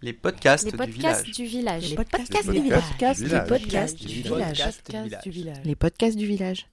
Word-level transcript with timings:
Les 0.00 0.12
podcasts, 0.12 0.64
Les 0.64 0.70
du 0.70 0.76
podcasts 0.76 1.24
village. 1.24 1.36
du 1.36 1.44
village. 1.46 1.90
Les 1.90 1.96
podcasts 1.96 2.32
du 2.32 2.60
village. 2.60 3.18
Les 3.20 3.28
Les 3.28 3.40
podcasts 3.44 3.96
du 3.96 4.06
village. 4.06 4.24
village. 4.24 4.58
Podcasts 4.82 5.22
du 5.24 5.30
village. 5.30 5.64
Les 5.64 5.74
podcasts 5.76 6.16
du 6.16 6.26
village. 6.26 6.66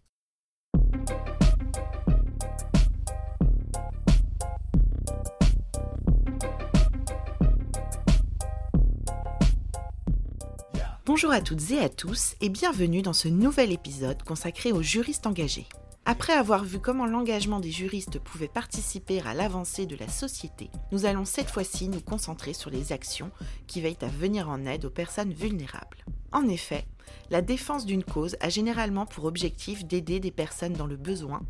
Bonjour 11.05 11.31
à 11.31 11.41
toutes 11.41 11.71
et 11.71 11.79
à 11.79 11.89
tous 11.89 12.35
et 12.41 12.49
bienvenue 12.49 13.01
dans 13.01 13.13
ce 13.13 13.27
nouvel 13.27 13.71
épisode 13.71 14.21
consacré 14.23 14.71
aux 14.71 14.81
juristes 14.81 15.27
engagés. 15.27 15.67
Après 16.07 16.33
avoir 16.33 16.63
vu 16.63 16.77
comment 16.77 17.07
l'engagement 17.07 17.59
des 17.59 17.71
juristes 17.71 18.19
pouvait 18.19 18.47
participer 18.47 19.21
à 19.21 19.33
l'avancée 19.33 19.87
de 19.87 19.95
la 19.95 20.07
société, 20.07 20.69
nous 20.91 21.05
allons 21.05 21.25
cette 21.25 21.49
fois-ci 21.49 21.87
nous 21.87 21.99
concentrer 21.99 22.53
sur 22.53 22.69
les 22.69 22.91
actions 22.91 23.31
qui 23.65 23.81
veillent 23.81 23.97
à 24.01 24.07
venir 24.07 24.47
en 24.47 24.67
aide 24.67 24.85
aux 24.85 24.91
personnes 24.91 25.33
vulnérables. 25.33 26.05
En 26.31 26.47
effet, 26.47 26.85
la 27.31 27.41
défense 27.41 27.87
d'une 27.87 28.03
cause 28.03 28.37
a 28.39 28.49
généralement 28.49 29.07
pour 29.07 29.25
objectif 29.25 29.83
d'aider 29.83 30.19
des 30.19 30.29
personnes 30.29 30.73
dans 30.73 30.85
le 30.85 30.95
besoin, 30.95 31.41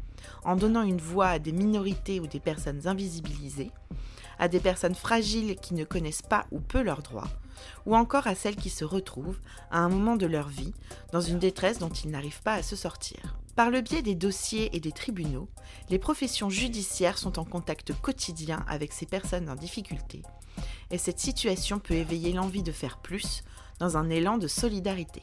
en 0.46 0.56
donnant 0.56 0.84
une 0.84 1.02
voix 1.02 1.28
à 1.28 1.40
des 1.40 1.52
minorités 1.52 2.22
ou 2.22 2.28
des 2.28 2.40
personnes 2.40 2.88
invisibilisées, 2.88 3.72
à 4.40 4.48
des 4.48 4.62
personnes 4.62 4.96
fragiles 4.96 5.58
qui 5.58 5.74
ne 5.74 5.84
connaissent 5.84 6.22
pas 6.22 6.46
ou 6.52 6.62
peu 6.62 6.82
leurs 6.82 7.02
droits, 7.02 7.28
ou 7.86 7.94
encore 7.94 8.28
à 8.28 8.36
celles 8.36 8.56
qui 8.56 8.70
se 8.70 8.86
retrouvent, 8.86 9.40
à 9.70 9.80
un 9.80 9.90
moment 9.90 10.16
de 10.16 10.28
leur 10.28 10.48
vie, 10.48 10.74
dans 11.12 11.20
une 11.20 11.40
détresse 11.40 11.80
dont 11.80 11.90
ils 11.90 12.10
n'arrivent 12.10 12.42
pas 12.42 12.54
à 12.54 12.64
se 12.64 12.78
sortir. 12.78 13.36
Par 13.56 13.70
le 13.70 13.80
biais 13.80 14.02
des 14.02 14.16
dossiers 14.16 14.76
et 14.76 14.82
des 14.82 14.92
tribunaux, 14.92 15.48
les 15.90 15.98
professions 15.98 16.50
judiciaires 16.50 17.18
sont 17.18 17.40
en 17.40 17.46
contact 17.46 17.94
quotidien 17.94 18.66
avec 18.68 18.92
ces 18.92 19.06
personnes 19.06 19.50
en 19.50 19.56
difficulté, 19.56 20.24
et 20.92 20.98
cette 20.98 21.20
situation 21.20 21.80
peut 21.80 21.94
éveiller 21.94 22.34
l'envie 22.34 22.64
de 22.64 22.74
faire 22.74 22.98
plus 22.98 23.44
dans 23.80 23.96
un 23.96 24.10
élan 24.10 24.38
de 24.38 24.50
solidarité. 24.50 25.22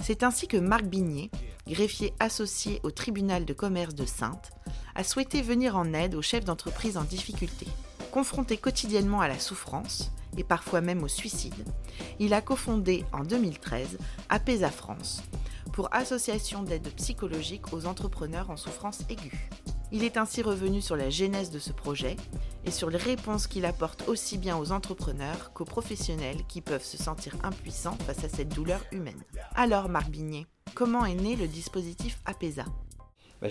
C'est 0.00 0.24
ainsi 0.24 0.46
que 0.46 0.58
Marc 0.58 0.84
Bignet, 0.84 1.30
greffier 1.66 2.12
associé 2.20 2.80
au 2.82 2.90
tribunal 2.90 3.46
de 3.46 3.54
commerce 3.54 3.94
de 3.94 4.04
Saintes, 4.04 4.52
a 4.94 5.02
souhaité 5.02 5.40
venir 5.40 5.74
en 5.74 5.94
aide 5.94 6.14
aux 6.14 6.22
chefs 6.22 6.44
d'entreprise 6.44 6.98
en 6.98 7.04
difficulté. 7.04 7.66
Confronté 8.12 8.58
quotidiennement 8.58 9.22
à 9.22 9.28
la 9.28 9.38
souffrance, 9.38 10.12
et 10.36 10.44
parfois 10.44 10.82
même 10.82 11.02
au 11.02 11.08
suicide, 11.08 11.64
il 12.18 12.34
a 12.34 12.42
cofondé 12.42 13.06
en 13.12 13.24
2013 13.24 13.98
Apesa 14.28 14.70
France, 14.70 15.22
pour 15.74 15.88
Association 15.92 16.62
d'aide 16.62 16.88
psychologique 16.94 17.72
aux 17.72 17.86
entrepreneurs 17.86 18.48
en 18.48 18.56
souffrance 18.56 19.00
aiguë. 19.10 19.50
Il 19.90 20.04
est 20.04 20.16
ainsi 20.16 20.40
revenu 20.40 20.80
sur 20.80 20.94
la 20.94 21.10
genèse 21.10 21.50
de 21.50 21.58
ce 21.58 21.72
projet 21.72 22.14
et 22.64 22.70
sur 22.70 22.90
les 22.90 22.96
réponses 22.96 23.48
qu'il 23.48 23.64
apporte 23.64 24.08
aussi 24.08 24.38
bien 24.38 24.56
aux 24.56 24.70
entrepreneurs 24.70 25.52
qu'aux 25.52 25.64
professionnels 25.64 26.38
qui 26.48 26.60
peuvent 26.60 26.84
se 26.84 26.96
sentir 26.96 27.34
impuissants 27.42 27.98
face 28.06 28.22
à 28.22 28.28
cette 28.28 28.54
douleur 28.54 28.80
humaine. 28.92 29.20
Alors, 29.56 29.88
Marc 29.88 30.12
comment 30.74 31.06
est 31.06 31.16
né 31.16 31.34
le 31.34 31.48
dispositif 31.48 32.20
APESA? 32.24 32.66
Bah, 33.42 33.48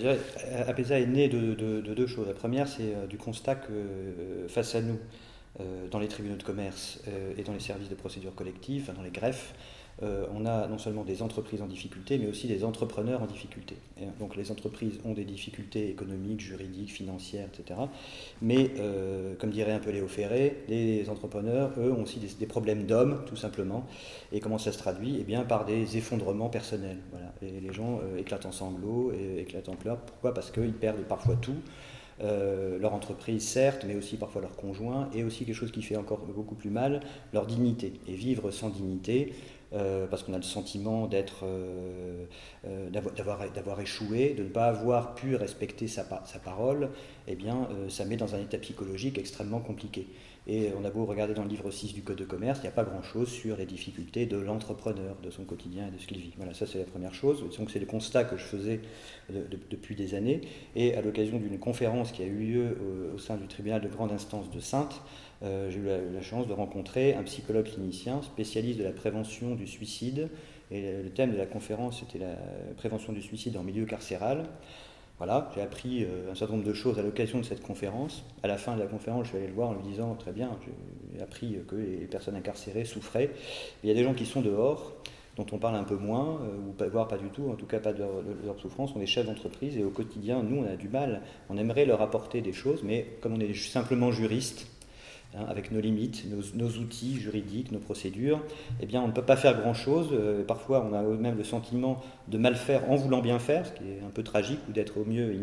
APESA 0.67 1.01
est 1.01 1.07
né 1.07 1.27
de, 1.27 1.53
de- 1.53 1.81
de 1.81 1.93
deux 1.93 2.07
choses. 2.07 2.27
La 2.27 2.33
première, 2.33 2.69
c'est 2.69 2.95
euh, 2.95 3.05
du 3.05 3.17
constat 3.17 3.55
que 3.55 3.71
euh, 3.71 4.47
face 4.47 4.75
à 4.75 4.81
nous, 4.81 4.97
euh, 5.59 5.89
dans 5.89 5.99
les 5.99 6.07
tribunaux 6.07 6.37
de 6.37 6.43
commerce 6.43 7.01
et 7.37 7.43
dans 7.43 7.53
les 7.53 7.59
services 7.59 7.89
de 7.89 7.95
procédure 7.95 8.33
collective, 8.33 8.91
dans 8.95 9.03
les 9.03 9.11
greffes, 9.11 9.53
euh, 10.01 10.25
on 10.33 10.45
a 10.45 10.67
non 10.67 10.79
seulement 10.79 11.03
des 11.03 11.21
entreprises 11.21 11.61
en 11.61 11.67
difficulté, 11.67 12.17
mais 12.17 12.27
aussi 12.27 12.47
des 12.47 12.63
entrepreneurs 12.63 13.21
en 13.21 13.27
difficulté. 13.27 13.75
Et, 14.01 14.05
donc 14.19 14.35
les 14.35 14.51
entreprises 14.51 14.99
ont 15.05 15.13
des 15.13 15.23
difficultés 15.23 15.89
économiques, 15.89 16.41
juridiques, 16.41 16.91
financières, 16.91 17.47
etc. 17.53 17.79
Mais, 18.41 18.71
euh, 18.79 19.35
comme 19.35 19.51
dirait 19.51 19.71
un 19.73 19.79
peu 19.79 19.91
Léo 19.91 20.07
Ferré, 20.07 20.63
les 20.67 21.09
entrepreneurs, 21.09 21.71
eux, 21.77 21.91
ont 21.91 22.03
aussi 22.03 22.19
des, 22.19 22.45
problèmes 22.47 22.85
d'hommes, 22.85 23.21
tout 23.27 23.35
simplement. 23.35 23.85
Et 24.31 24.39
comment 24.39 24.57
ça 24.57 24.71
se 24.71 24.77
traduit? 24.77 25.17
Eh 25.19 25.23
bien, 25.23 25.43
par 25.43 25.65
des 25.65 25.97
effondrements 25.97 26.49
personnels. 26.49 26.97
Voilà. 27.11 27.31
Et 27.41 27.59
les 27.59 27.73
gens 27.73 27.99
euh, 28.03 28.17
éclatent 28.17 28.45
en 28.45 28.51
sanglots, 28.51 29.11
et 29.13 29.41
éclatent 29.41 29.69
en 29.69 29.75
pleurs. 29.75 29.97
Pourquoi? 29.97 30.33
Parce 30.33 30.49
qu'ils 30.49 30.73
perdent 30.73 31.03
parfois 31.03 31.35
tout. 31.35 31.55
Euh, 32.21 32.77
leur 32.77 32.93
entreprise, 32.93 33.43
certes, 33.43 33.85
mais 33.87 33.95
aussi 33.95 34.17
parfois 34.17 34.41
leur 34.41 34.55
conjoint, 34.55 35.09
et 35.13 35.23
aussi 35.23 35.45
quelque 35.45 35.55
chose 35.55 35.71
qui 35.71 35.81
fait 35.81 35.95
encore 35.95 36.19
beaucoup 36.19 36.55
plus 36.55 36.69
mal, 36.69 37.01
leur 37.33 37.45
dignité. 37.45 37.93
Et 38.07 38.13
vivre 38.13 38.51
sans 38.51 38.69
dignité, 38.69 39.33
euh, 39.73 40.07
parce 40.07 40.23
qu'on 40.23 40.33
a 40.33 40.37
le 40.37 40.43
sentiment 40.43 41.07
d'être, 41.07 41.45
euh, 41.45 42.25
euh, 42.67 42.89
d'avoir- 42.89 43.79
échoué, 43.79 44.33
de 44.37 44.43
ne 44.43 44.49
pas 44.49 44.65
avoir 44.67 45.15
pu 45.15 45.35
respecter 45.35 45.87
sa, 45.87 46.05
sa 46.25 46.39
parole, 46.39 46.89
eh 47.27 47.35
bien, 47.35 47.67
ça 47.89 48.05
met 48.05 48.17
dans 48.17 48.35
un 48.35 48.39
état 48.39 48.57
psychologique 48.57 49.17
extrêmement 49.17 49.59
compliqué. 49.59 50.07
Et 50.45 50.71
on 50.77 50.83
a 50.83 50.89
beau 50.89 51.05
regarder 51.05 51.33
dans 51.33 51.43
le 51.43 51.49
livre 51.49 51.71
6 51.71 51.93
du 51.93 52.03
Code 52.03 52.17
de 52.17 52.25
commerce, 52.25 52.59
il 52.59 52.63
n'y 52.63 52.67
a 52.67 52.71
pas 52.71 52.83
grand-chose 52.83 53.29
sur 53.29 53.55
les 53.55 53.65
difficultés 53.65 54.25
de 54.25 54.35
l'entrepreneur, 54.37 55.15
de 55.23 55.29
son 55.29 55.45
quotidien 55.45 55.87
et 55.87 55.91
de 55.91 55.97
ce 55.97 56.05
qu'il 56.05 56.17
vit. 56.17 56.33
Voilà, 56.35 56.53
ça 56.53 56.67
c'est 56.67 56.79
la 56.79 56.83
première 56.83 57.13
chose. 57.13 57.43
Donc 57.57 57.71
c'est 57.71 57.79
le 57.79 57.85
constat 57.85 58.25
que 58.25 58.35
je 58.35 58.43
faisais 58.43 58.81
de- 59.29 59.47
de- 59.47 59.59
depuis 59.69 59.95
des 59.95 60.15
années. 60.15 60.41
Et 60.75 60.95
à 60.95 61.01
l'occasion 61.01 61.37
d'une 61.37 61.57
conférence 61.59 62.11
qui 62.11 62.23
a 62.23 62.25
eu 62.25 62.37
lieu 62.39 62.77
au, 63.13 63.17
sein 63.17 63.37
du 63.37 63.47
tribunal 63.47 63.81
de 63.81 63.87
grande 63.87 64.11
instance 64.11 64.49
de 64.51 64.59
Saintes, 64.59 65.01
euh, 65.43 65.69
j'ai 65.71 65.79
eu 65.79 65.85
la, 65.85 66.21
chance 66.21 66.47
de 66.47 66.53
rencontrer 66.53 67.13
un 67.15 67.23
psychologue 67.23 67.65
clinicien 67.65 68.21
spécialiste 68.21 68.79
de 68.79 68.83
la 68.83 68.91
prévention 68.91 69.55
du 69.55 69.65
suicide. 69.65 70.29
Et 70.71 70.81
le 71.03 71.09
thème 71.09 71.31
de 71.31 71.37
la 71.37 71.45
conférence 71.45 72.01
était 72.01 72.19
la 72.19 72.35
prévention 72.75 73.13
du 73.13 73.21
suicide 73.21 73.55
en 73.55 73.63
milieu 73.63 73.85
carcéral. 73.85 74.45
Voilà, 75.17 75.51
j'ai 75.55 75.61
appris 75.61 76.03
euh, 76.03 76.31
un 76.31 76.35
certain 76.35 76.55
nombre 76.55 76.67
de 76.67 76.73
choses 76.73 76.97
à 76.99 77.01
l'occasion 77.01 77.39
de 77.39 77.45
cette 77.45 77.61
conférence. 77.61 78.25
À 78.41 78.47
la 78.47 78.57
fin 78.57 78.75
de 78.75 78.79
la 78.79 78.87
conférence, 78.87 79.25
je 79.25 79.29
suis 79.29 79.37
allé 79.37 79.47
le 79.47 79.53
voir 79.53 79.69
en 79.69 79.73
lui 79.73 79.83
disant 79.83 80.15
Très 80.15 80.31
bien, 80.31 80.49
j'ai 81.13 81.21
appris 81.21 81.57
que 81.67 81.75
les 81.75 82.07
personnes 82.07 82.35
incarcérées 82.35 82.85
souffraient. 82.85 83.31
Il 83.83 83.89
y 83.89 83.91
a 83.91 83.95
des 83.95 84.03
gens 84.03 84.13
qui 84.13 84.25
sont 84.25 84.41
dehors, 84.41 84.93
dont 85.35 85.45
on 85.51 85.57
parle 85.57 85.75
un 85.75 85.83
peu 85.83 85.95
moins, 85.95 86.39
euh, 86.41 86.57
ou 86.57 86.91
voire 86.91 87.07
pas 87.07 87.17
du 87.17 87.29
tout, 87.29 87.49
en 87.49 87.55
tout 87.55 87.65
cas 87.65 87.79
pas 87.79 87.93
de 87.93 88.03
leur, 88.45 88.59
souffrance, 88.59 88.93
sont 88.93 88.99
des 88.99 89.07
chefs 89.07 89.25
d'entreprise 89.25 89.77
et 89.77 89.83
au 89.83 89.89
quotidien, 89.89 90.43
nous, 90.43 90.63
on 90.63 90.67
a 90.71 90.75
du 90.75 90.89
mal. 90.89 91.21
On 91.49 91.57
aimerait 91.57 91.85
leur 91.85 92.01
apporter 92.01 92.41
des 92.41 92.53
choses, 92.53 92.83
mais 92.83 93.17
comme 93.21 93.33
on 93.33 93.39
est 93.39 93.53
simplement 93.53 94.11
juriste, 94.11 94.67
hein, 95.35 95.45
avec 95.47 95.71
nos 95.71 95.79
limites, 95.79 96.25
nos, 96.55 96.69
outils 96.69 97.17
juridiques, 97.17 97.71
nos 97.71 97.79
procédures, 97.79 98.41
eh 98.81 98.85
bien, 98.85 99.01
on 99.01 99.07
ne 99.07 99.11
peut 99.11 99.23
pas 99.23 99.35
faire 99.35 99.59
grand-chose. 99.59 100.09
Euh, 100.11 100.43
parfois, 100.43 100.85
on 100.89 100.93
a 100.93 101.01
même 101.01 101.37
le 101.37 101.43
sentiment 101.43 102.01
de 102.27 102.37
mal 102.37 102.55
faire 102.55 102.89
en 102.89 102.95
voulant 102.95 103.21
bien 103.21 103.39
faire, 103.39 103.65
ce 103.65 103.71
qui 103.71 103.83
est 103.83 104.05
un 104.05 104.09
peu 104.09 104.23
tragique, 104.23 104.59
ou 104.69 104.71
d'être 104.71 104.99
au 104.99 105.05
mieux 105.05 105.33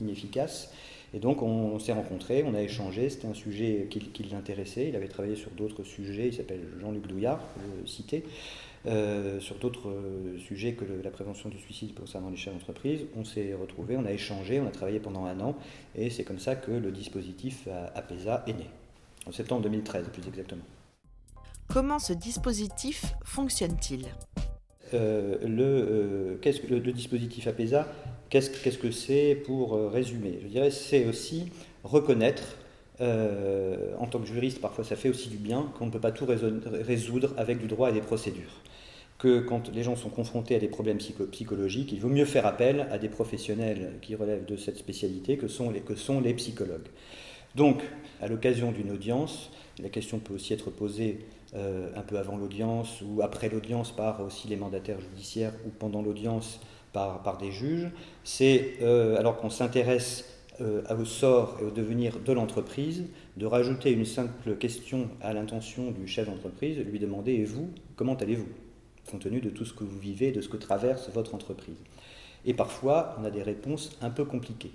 inefficace. 0.00 0.72
Et 1.14 1.18
donc, 1.18 1.40
on, 1.42 1.78
s'est 1.78 1.92
rencontrés, 1.92 2.44
on 2.46 2.54
a 2.54 2.62
échangé. 2.62 3.08
C'était 3.08 3.28
un 3.28 3.34
sujet 3.34 3.88
qui, 3.88 4.22
l'intéressait. 4.24 4.88
Il 4.88 4.96
avait 4.96 5.08
travaillé 5.08 5.36
sur 5.36 5.50
d'autres 5.52 5.84
sujets. 5.84 6.28
Il 6.28 6.34
s'appelle 6.34 6.60
Jean-Luc 6.80 7.06
Douillard, 7.06 7.40
je 7.84 7.90
citais. 7.90 8.24
euh, 8.86 9.40
sur 9.40 9.56
d'autres 9.56 9.88
euh, 9.88 10.38
sujets 10.38 10.74
que 10.74 10.84
la 11.02 11.10
prévention 11.10 11.48
du 11.48 11.58
suicide 11.58 11.94
concernant 11.94 12.30
les 12.30 12.36
chefs 12.36 12.52
d'entreprise. 12.54 13.00
On 13.16 13.24
s'est 13.24 13.54
retrouvés, 13.54 13.96
on 13.96 14.04
a 14.04 14.12
échangé, 14.12 14.60
on 14.60 14.66
a 14.66 14.70
travaillé 14.70 15.00
pendant 15.00 15.24
un 15.24 15.40
an, 15.40 15.56
et 15.94 16.10
c'est 16.10 16.24
comme 16.24 16.38
ça 16.38 16.54
que 16.56 16.70
le 16.70 16.92
dispositif 16.92 17.66
à- 17.68 17.98
APESA 17.98 18.44
est 18.46 18.52
né, 18.52 18.66
en 19.26 19.32
septembre 19.32 19.62
2013 19.62 20.06
plus 20.12 20.26
exactement. 20.28 20.62
Comment 21.68 21.98
ce 21.98 22.12
dispositif 22.12 23.14
fonctionne-t-il? 23.24 24.06
Euh, 24.94 25.36
le, 25.42 25.64
euh, 25.64 26.38
qu'est-ce 26.40 26.60
que 26.60 26.68
le, 26.68 26.78
le 26.78 26.92
dispositif 26.92 27.48
APESA, 27.48 27.88
qu'est-ce, 28.30 28.50
qu'est-ce 28.50 28.78
que 28.78 28.92
c'est 28.92 29.34
pour 29.34 29.74
euh, 29.74 29.88
résumer? 29.88 30.38
Je 30.42 30.46
dirais 30.48 30.70
c'est 30.70 31.06
aussi 31.06 31.50
reconnaître, 31.82 32.56
en 33.00 34.06
tant 34.06 34.20
que 34.20 34.26
juriste, 34.26 34.60
parfois 34.60 34.82
ça 34.84 34.96
fait 34.96 35.10
aussi 35.10 35.28
du 35.28 35.36
bien, 35.36 35.70
qu'on 35.78 35.86
ne 35.86 35.90
peut 35.90 36.00
pas 36.00 36.12
tout 36.12 36.24
réso- 36.24 36.62
résoudre 36.82 37.34
avec 37.36 37.58
du 37.58 37.66
droit 37.66 37.90
et 37.90 37.92
des 37.92 38.00
procédures. 38.00 38.62
Que 39.18 39.40
quand 39.40 39.70
les 39.72 39.82
gens 39.82 39.96
sont 39.96 40.08
confrontés 40.08 40.54
à 40.56 40.58
des 40.58 40.68
problèmes 40.68 40.98
psycho- 40.98 41.26
psychologiques, 41.26 41.92
il 41.92 42.00
vaut 42.00 42.08
mieux 42.08 42.24
faire 42.24 42.46
appel 42.46 42.86
à 42.90 42.98
des 42.98 43.08
professionnels 43.08 43.98
qui 44.02 44.14
relèvent 44.14 44.46
de 44.46 44.56
cette 44.56 44.76
spécialité 44.78 45.36
que 45.36 45.48
sont 45.48 45.70
les, 45.70 45.80
que 45.80 45.94
sont 45.94 46.20
les 46.20 46.32
psychologues. 46.34 46.88
Donc, 47.56 47.82
à 48.20 48.28
l'occasion 48.28 48.70
d'une 48.70 48.90
audience, 48.90 49.50
la 49.82 49.88
question 49.88 50.18
peut 50.18 50.34
aussi 50.34 50.52
être 50.52 50.70
posée 50.70 51.20
euh, 51.54 51.88
un 51.96 52.02
peu 52.02 52.18
avant 52.18 52.36
l'audience 52.36 53.00
ou 53.00 53.22
après 53.22 53.48
l'audience 53.48 53.92
par 53.92 54.20
aussi 54.20 54.46
les 54.46 54.56
mandataires 54.56 55.00
judiciaires 55.00 55.54
ou 55.66 55.70
pendant 55.70 56.02
l'audience 56.02 56.60
par, 56.92 57.38
des 57.38 57.52
juges, 57.52 57.88
c'est 58.24 58.74
euh, 58.80 59.18
alors 59.18 59.36
qu'on 59.36 59.50
s'intéresse 59.50 60.24
euh, 60.62 60.82
au 60.98 61.04
sort 61.04 61.58
et 61.60 61.64
au 61.64 61.70
devenir 61.70 62.18
de 62.20 62.32
l'entreprise, 62.32 63.04
de 63.36 63.46
rajouter 63.46 63.90
une 63.90 64.06
simple 64.06 64.56
question 64.56 65.08
à 65.20 65.34
l'intention 65.34 65.90
du 65.90 66.06
chef 66.06 66.26
d'entreprise, 66.26 66.78
lui 66.78 66.98
demander 66.98 67.32
et 67.34 67.44
vous, 67.44 67.70
comment 67.96 68.14
allez-vous 68.14 68.48
compte 69.10 69.20
tenu 69.20 69.40
de 69.40 69.50
tout 69.50 69.64
ce 69.64 69.72
que 69.72 69.84
vous 69.84 69.98
vivez, 69.98 70.32
de 70.32 70.40
ce 70.40 70.48
que 70.48 70.56
traverse 70.56 71.10
votre 71.10 71.34
entreprise? 71.34 71.76
Et 72.46 72.54
parfois, 72.54 73.16
on 73.20 73.24
a 73.24 73.30
des 73.30 73.42
réponses 73.42 73.96
un 74.00 74.10
peu 74.10 74.24
compliquées. 74.24 74.72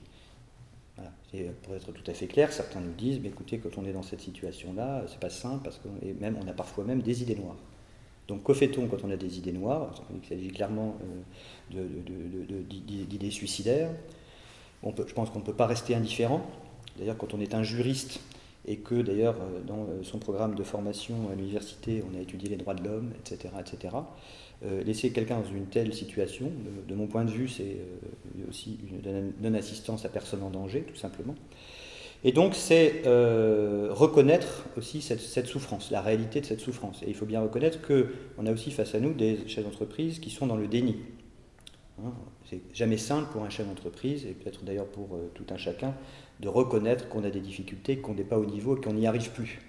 Et 1.33 1.45
pour 1.63 1.75
être 1.75 1.92
tout 1.92 2.03
à 2.09 2.13
fait 2.13 2.27
clair, 2.27 2.51
certains 2.51 2.81
nous 2.81 2.94
disent, 2.94 3.19
mais 3.21 3.30
écoutez, 3.30 3.59
quand 3.59 3.77
on 3.77 3.86
est 3.86 3.94
dans 3.94 4.03
cette 4.03 4.21
situation-là, 4.21 5.03
c'est 5.07 5.19
pas 5.19 5.30
simple 5.30 5.63
parce 5.63 5.80
qu'on 5.80 6.48
a 6.48 6.53
parfois 6.53 6.83
même 6.83 7.01
des 7.01 7.21
idées 7.21 7.36
noires. 7.36 7.57
Donc, 8.27 8.44
que 8.44 8.53
fait-on 8.53 8.88
quand 8.88 9.03
on 9.03 9.12
a 9.12 9.18
des 9.18 9.39
idées 9.39 9.51
noires? 9.51 9.94
Il 10.13 10.27
s'agit 10.27 10.50
clairement 10.50 10.95
euh, 11.74 12.63
d'idées 12.69 13.31
suicidaires. 13.31 13.92
Je 14.83 15.13
pense 15.13 15.30
qu'on 15.30 15.39
ne 15.39 15.44
peut 15.44 15.53
pas 15.53 15.68
rester 15.68 15.95
indifférent. 15.95 16.42
D'ailleurs, 16.98 17.18
quand 17.18 17.33
on 17.33 17.39
est 17.39 17.54
un 17.54 17.63
juriste 17.63 18.19
et 18.68 18.77
que 18.77 19.01
d'ailleurs 19.01 19.36
dans 19.65 19.88
son 20.04 20.19
programme 20.19 20.56
de 20.56 20.63
formation 20.63 21.30
à 21.31 21.36
l'université, 21.36 22.04
on 22.09 22.18
a 22.18 22.21
étudié 22.21 22.50
les 22.50 22.57
droits 22.57 22.74
de 22.74 22.83
l'homme, 22.83 23.12
etc. 23.19 23.54
etc. 23.59 23.95
laisser 24.86 25.12
quelqu'un 25.12 25.39
dans 25.39 25.51
une 25.51 25.65
telle 25.65 25.94
situation, 25.94 26.51
de, 26.88 26.95
mon 26.95 27.07
point 27.07 27.25
de 27.25 27.31
vue, 27.31 27.47
c'est 27.47 27.77
aussi 28.49 28.79
une 28.89 29.33
non-assistance 29.41 30.05
à 30.05 30.09
personne 30.09 30.43
en 30.43 30.49
danger, 30.49 30.81
tout 30.81 30.95
simplement. 30.95 31.35
Et 32.23 32.31
donc, 32.31 32.53
c'est 32.53 33.01
euh, 33.07 33.88
reconnaître 33.91 34.65
aussi 34.77 35.01
cette, 35.01 35.47
souffrance, 35.47 35.89
la 35.89 36.01
réalité 36.01 36.39
de 36.39 36.45
cette 36.45 36.59
souffrance. 36.59 37.01
Et 37.01 37.09
il 37.09 37.15
faut 37.15 37.25
bien 37.25 37.41
reconnaître 37.41 37.79
qu'on 37.81 38.45
a 38.45 38.51
aussi 38.51 38.69
face 38.71 38.93
à 38.93 38.99
nous 38.99 39.13
des 39.13 39.47
chefs 39.47 39.63
d'entreprise 39.63 40.19
qui 40.19 40.29
sont 40.29 40.45
dans 40.45 40.55
le 40.55 40.67
déni. 40.67 40.97
Hein, 41.99 42.11
c'est 42.49 42.61
jamais 42.73 42.97
simple 42.97 43.31
pour 43.31 43.43
un 43.43 43.49
chef 43.49 43.67
d'entreprise, 43.67 44.25
et 44.25 44.33
peut-être 44.33 44.63
d'ailleurs 44.63 44.87
pour 44.87 45.15
euh, 45.15 45.31
tout 45.33 45.45
un 45.49 45.57
chacun, 45.57 45.95
de 46.39 46.47
reconnaître 46.47 47.09
qu'on 47.09 47.23
a 47.23 47.31
des 47.31 47.39
difficultés, 47.39 47.97
qu'on 47.97 48.13
n'est 48.13 48.23
pas 48.23 48.37
au 48.37 48.45
niveau 48.45 48.77
et 48.77 48.81
qu'on 48.81 48.94
n'y 48.94 49.07
arrive 49.07 49.31
plus. 49.31 49.59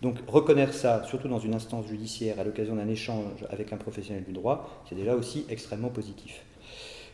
Donc, 0.00 0.16
reconnaître 0.26 0.74
ça, 0.74 1.04
surtout 1.04 1.28
dans 1.28 1.38
une 1.38 1.54
instance 1.54 1.86
judiciaire, 1.86 2.40
à 2.40 2.44
l'occasion 2.44 2.74
d'un 2.74 2.88
échange 2.88 3.44
avec 3.50 3.72
un 3.72 3.76
professionnel 3.76 4.24
du 4.24 4.32
droit, 4.32 4.82
c'est 4.88 4.94
déjà 4.94 5.14
aussi 5.14 5.44
extrêmement 5.48 5.90
positif. 5.90 6.42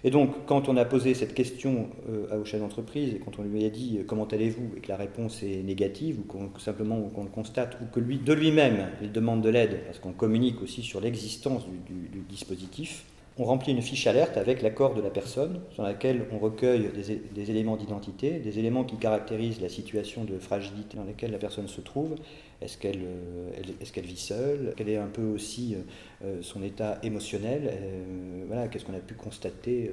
Et 0.05 0.11
donc, 0.11 0.47
quand 0.47 0.69
on 0.69 0.77
a 0.77 0.85
posé 0.85 1.15
cette 1.15 1.35
question 1.35 1.89
euh, 2.09 2.41
au 2.41 2.45
chef 2.45 2.61
d'entreprise, 2.61 3.15
et 3.15 3.19
quand 3.19 3.39
on 3.39 3.43
lui 3.43 3.65
a 3.65 3.71
dit 3.71 3.99
euh, 3.99 4.05
comment 4.07 4.27
allez-vous, 4.27 4.77
et 4.77 4.81
que 4.81 4.89
la 4.89 4.97
réponse 4.97 5.43
est 5.43 5.63
négative, 5.63 6.21
ou 6.21 6.59
simplement 6.59 7.01
qu'on 7.09 7.25
le 7.25 7.31
constate, 7.31 7.77
ou 7.83 7.87
que 7.93 7.99
lui, 7.99 8.19
de 8.19 8.33
lui-même, 8.33 8.89
il 9.03 9.11
demande 9.11 9.43
de 9.43 9.49
l'aide, 9.49 9.81
parce 9.87 9.99
qu'on 9.99 10.13
communique 10.13 10.63
aussi 10.63 10.83
sur 10.83 11.01
l'existence 11.01 11.67
du 11.67 12.21
dispositif, 12.29 13.05
on 13.39 13.45
remplit 13.45 13.73
une 13.73 13.83
fiche 13.83 14.07
alerte 14.09 14.37
avec 14.37 14.63
l'accord 14.63 14.95
de 14.95 15.01
la 15.01 15.11
personne, 15.11 15.61
sur 15.71 15.85
laquelle 15.85 16.27
on 16.33 16.39
recueille 16.39 16.91
des, 17.33 17.51
éléments 17.51 17.77
d'identité, 17.77 18.41
des 18.41 18.59
éléments 18.59 18.83
qui 18.83 18.97
caractérisent 18.97 19.61
la 19.61 19.69
situation 19.69 20.25
de 20.25 20.39
fragilité 20.39 20.97
dans 20.97 21.05
laquelle 21.05 21.31
la 21.31 21.39
personne 21.39 21.69
se 21.69 21.81
trouve. 21.81 22.17
Est-ce 22.61 22.77
qu'elle 22.77 23.03
euh, 23.05 24.01
vit 24.03 24.17
seule? 24.17 24.75
Quel 24.77 24.89
est 24.89 24.97
un 24.97 25.07
peu 25.07 25.23
aussi 25.23 25.77
euh, 25.77 25.79
euh, 26.25 26.43
son 26.43 26.65
état 26.65 26.99
émotionnel? 27.05 27.73
Voilà, 28.49 28.67
qu'est-ce 28.67 28.85
qu'on 28.85 28.95
a 28.95 29.01
pu 29.01 29.15
constater 29.15 29.91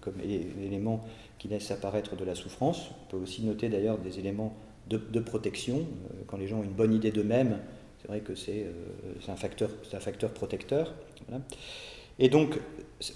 comme 0.00 0.14
éléments 0.20 1.04
qui 1.38 1.48
laissent 1.48 1.70
apparaître 1.70 2.16
de 2.16 2.24
la 2.24 2.34
souffrance? 2.34 2.90
On 2.90 3.10
peut 3.10 3.22
aussi 3.22 3.42
noter 3.44 3.70
d'ailleurs 3.70 3.98
des 3.98 4.18
éléments 4.18 4.54
de, 4.88 5.20
protection. 5.20 5.86
Quand 6.26 6.36
les 6.36 6.48
gens 6.48 6.58
ont 6.58 6.64
une 6.64 6.72
bonne 6.72 6.92
idée 6.92 7.12
d'eux-mêmes, 7.12 7.60
c'est 8.02 8.08
vrai 8.08 8.20
que 8.20 8.34
c'est 8.34 8.66
un, 9.28 9.36
facteur, 9.36 9.70
protecteur. 10.34 10.92
Et 12.18 12.28
donc, 12.28 12.58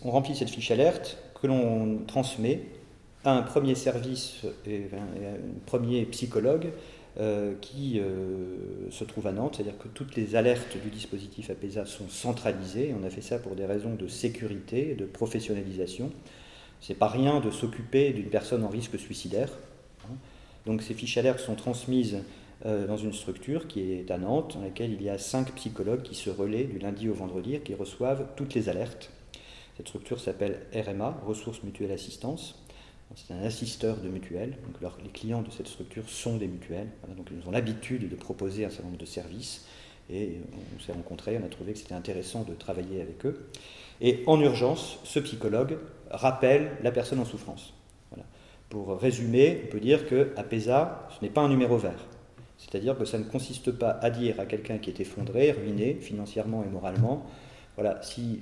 on 0.02 0.10
remplit 0.10 0.34
cette 0.34 0.50
fiche 0.50 0.70
alerte 0.70 1.18
que 1.40 1.46
l'on 1.46 1.98
transmet 2.06 2.62
à 3.24 3.32
un 3.32 3.42
premier 3.42 3.74
service 3.74 4.42
et 4.66 4.86
un 4.92 5.66
premier 5.66 6.04
psychologue 6.06 6.70
euh, 7.20 7.54
qui 7.60 7.98
euh, 7.98 8.90
se 8.90 9.02
trouve 9.02 9.26
à 9.26 9.32
Nantes, 9.32 9.56
c'est-à-dire 9.56 9.78
que 9.78 9.88
toutes 9.88 10.14
les 10.14 10.36
alertes 10.36 10.76
du 10.80 10.88
dispositif 10.88 11.50
APESA 11.50 11.84
sont 11.84 12.08
centralisées. 12.08 12.94
On 13.00 13.04
a 13.04 13.10
fait 13.10 13.22
ça 13.22 13.38
pour 13.38 13.56
des 13.56 13.66
raisons 13.66 13.94
de 13.94 14.06
sécurité, 14.06 14.94
de 14.94 15.04
professionnalisation. 15.04 16.10
C'est 16.80 16.94
pas 16.94 17.08
rien 17.08 17.40
de 17.40 17.50
s'occuper 17.50 18.12
d'une 18.12 18.28
personne 18.28 18.62
en 18.64 18.68
risque 18.68 18.98
suicidaire. 18.98 19.50
Hein. 20.04 20.14
Donc 20.64 20.82
ces 20.82 20.94
fiches 20.94 21.18
alertes 21.18 21.40
sont 21.40 21.56
transmises 21.56 22.18
dans 22.64 22.96
une 22.96 23.12
structure 23.12 23.68
qui 23.68 23.92
est 23.92 24.10
à 24.10 24.18
Nantes, 24.18 24.54
dans 24.56 24.62
laquelle 24.62 24.92
il 24.92 25.02
y 25.02 25.08
a 25.08 25.18
cinq 25.18 25.54
psychologues 25.54 26.02
qui 26.02 26.14
se 26.14 26.28
relaient 26.28 26.64
du 26.64 26.78
lundi 26.78 27.08
au 27.08 27.14
vendredi 27.14 27.58
qui 27.60 27.74
reçoivent 27.74 28.26
toutes 28.36 28.54
les 28.54 28.68
alertes. 28.68 29.10
Cette 29.76 29.86
structure 29.86 30.18
s'appelle 30.18 30.66
RMA, 30.74 31.20
Ressources 31.24 31.62
Mutuelles 31.62 31.92
Assistance. 31.92 32.60
C'est 33.14 33.32
un 33.32 33.42
assisteur 33.42 33.98
de 33.98 34.08
mutuelles. 34.08 34.56
Donc 34.66 34.92
les 35.04 35.10
clients 35.10 35.42
de 35.42 35.50
cette 35.52 35.68
structure 35.68 36.08
sont 36.08 36.36
des 36.36 36.48
mutuelles. 36.48 36.88
donc 37.16 37.28
ils 37.30 37.48
ont 37.48 37.52
l'habitude 37.52 38.08
de 38.08 38.16
proposer 38.16 38.64
un 38.64 38.70
certain 38.70 38.86
nombre 38.86 38.98
de 38.98 39.06
services. 39.06 39.66
Et 40.10 40.40
on 40.76 40.80
s'est 40.80 40.92
rencontrés, 40.92 41.38
on 41.40 41.46
a 41.46 41.48
trouvé 41.48 41.74
que 41.74 41.78
c'était 41.78 41.94
intéressant 41.94 42.42
de 42.42 42.54
travailler 42.54 43.00
avec 43.00 43.24
eux. 43.24 43.46
Et 44.00 44.24
en 44.26 44.40
urgence, 44.40 44.98
ce 45.04 45.20
psychologue 45.20 45.78
rappelle 46.10 46.72
la 46.82 46.90
personne 46.90 47.20
en 47.20 47.24
souffrance. 47.24 47.72
Pour 48.68 48.98
résumer, 48.98 49.62
on 49.64 49.70
peut 49.70 49.80
dire 49.80 50.08
que 50.08 50.32
ce 50.36 51.22
n'est 51.22 51.30
pas 51.30 51.42
un 51.42 51.48
numéro 51.48 51.76
vert. 51.78 52.04
C'est-à-dire 52.58 52.98
que 52.98 53.04
ça 53.04 53.18
ne 53.18 53.24
consiste 53.24 53.72
pas 53.72 53.90
à 53.90 54.10
dire 54.10 54.38
à 54.38 54.46
quelqu'un 54.46 54.78
qui 54.78 54.90
est 54.90 55.00
effondré, 55.00 55.52
ruiné 55.52 55.94
financièrement 55.94 56.64
et 56.64 56.68
moralement, 56.68 57.24
voilà, 57.76 58.02
si 58.02 58.40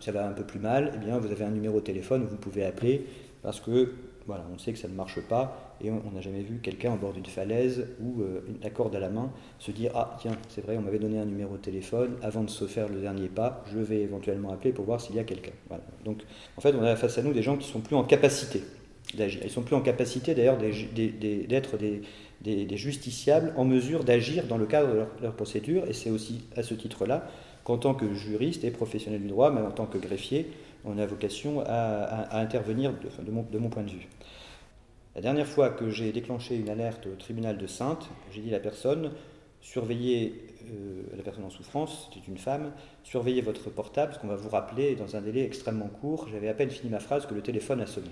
ça 0.00 0.10
va 0.10 0.26
un 0.26 0.32
peu 0.32 0.44
plus 0.44 0.58
mal, 0.58 0.92
eh 0.94 0.98
bien 0.98 1.18
vous 1.18 1.30
avez 1.30 1.44
un 1.44 1.50
numéro 1.50 1.80
de 1.80 1.84
téléphone 1.84 2.24
où 2.24 2.26
vous 2.26 2.38
pouvez 2.38 2.64
appeler 2.64 3.06
parce 3.42 3.60
que 3.60 3.92
voilà, 4.26 4.44
on 4.54 4.58
sait 4.58 4.72
que 4.72 4.78
ça 4.78 4.88
ne 4.88 4.94
marche 4.94 5.20
pas 5.20 5.76
et 5.82 5.90
on 5.90 6.10
n'a 6.12 6.20
jamais 6.20 6.42
vu 6.42 6.60
quelqu'un 6.62 6.94
au 6.94 6.96
bord 6.96 7.12
d'une 7.12 7.26
falaise 7.26 7.86
ou 8.00 8.22
euh, 8.22 8.40
la 8.62 8.70
corde 8.70 8.94
à 8.94 9.00
la 9.00 9.08
main 9.08 9.30
se 9.58 9.70
dire 9.70 9.92
ah 9.94 10.16
tiens 10.20 10.36
c'est 10.48 10.60
vrai 10.60 10.76
on 10.76 10.82
m'avait 10.82 10.98
donné 10.98 11.18
un 11.18 11.24
numéro 11.24 11.56
de 11.56 11.62
téléphone 11.62 12.16
avant 12.22 12.44
de 12.44 12.50
se 12.50 12.66
faire 12.66 12.88
le 12.88 13.00
dernier 13.00 13.28
pas 13.28 13.64
je 13.72 13.78
vais 13.78 14.00
éventuellement 14.00 14.52
appeler 14.52 14.72
pour 14.72 14.84
voir 14.84 15.00
s'il 15.00 15.16
y 15.16 15.18
a 15.18 15.24
quelqu'un 15.24 15.52
voilà. 15.68 15.82
donc 16.04 16.22
en 16.56 16.60
fait 16.60 16.74
on 16.74 16.82
a 16.82 16.96
face 16.96 17.16
à 17.16 17.22
nous 17.22 17.32
des 17.32 17.42
gens 17.42 17.56
qui 17.56 17.66
sont 17.66 17.80
plus 17.80 17.96
en 17.96 18.04
capacité 18.04 18.62
ils 19.18 19.50
sont 19.50 19.62
plus 19.62 19.74
en 19.74 19.80
capacité 19.80 20.34
d'ailleurs 20.34 20.58
d'être 20.58 21.78
des, 21.78 22.76
justiciables 22.76 23.52
en 23.56 23.64
mesure 23.64 24.04
d'agir 24.04 24.44
dans 24.46 24.56
le 24.56 24.66
cadre 24.66 24.92
de 24.92 25.04
leur, 25.22 25.34
procédure. 25.34 25.86
Et 25.88 25.92
c'est 25.92 26.10
aussi 26.10 26.44
à 26.56 26.62
ce 26.62 26.74
titre-là 26.74 27.26
qu'en 27.64 27.78
tant 27.78 27.94
que 27.94 28.12
juriste 28.14 28.64
et 28.64 28.70
professionnel 28.70 29.20
du 29.20 29.28
droit, 29.28 29.50
même 29.50 29.64
en 29.64 29.70
tant 29.70 29.86
que 29.86 29.98
greffier, 29.98 30.46
on 30.84 30.98
a 30.98 31.06
vocation 31.06 31.62
à, 31.66 32.38
intervenir 32.38 32.92
de, 32.92 33.30
mon, 33.30 33.42
de, 33.42 33.58
mon, 33.58 33.68
point 33.68 33.82
de 33.82 33.90
vue. 33.90 34.08
La 35.14 35.20
dernière 35.20 35.46
fois 35.46 35.70
que 35.70 35.90
j'ai 35.90 36.12
déclenché 36.12 36.56
une 36.56 36.70
alerte 36.70 37.06
au 37.06 37.16
tribunal 37.16 37.58
de 37.58 37.66
Sainte, 37.66 38.08
j'ai 38.32 38.40
dit 38.40 38.48
à 38.48 38.52
la 38.52 38.60
personne, 38.60 39.10
surveillez 39.60 40.46
euh, 40.72 41.02
la 41.16 41.22
personne 41.22 41.44
en 41.44 41.50
souffrance, 41.50 42.08
c'était 42.08 42.26
une 42.26 42.38
femme, 42.38 42.72
surveillez 43.02 43.42
votre 43.42 43.70
portable, 43.70 44.12
parce 44.12 44.22
qu'on 44.22 44.28
va 44.28 44.36
vous 44.36 44.48
rappeler 44.48 44.94
dans 44.94 45.16
un 45.16 45.20
délai 45.20 45.44
extrêmement 45.44 45.88
court, 45.88 46.28
j'avais 46.32 46.48
à 46.48 46.54
peine 46.54 46.70
fini 46.70 46.90
ma 46.90 47.00
phrase 47.00 47.26
que 47.26 47.34
le 47.34 47.42
téléphone 47.42 47.80
a 47.80 47.86
sonné. 47.86 48.10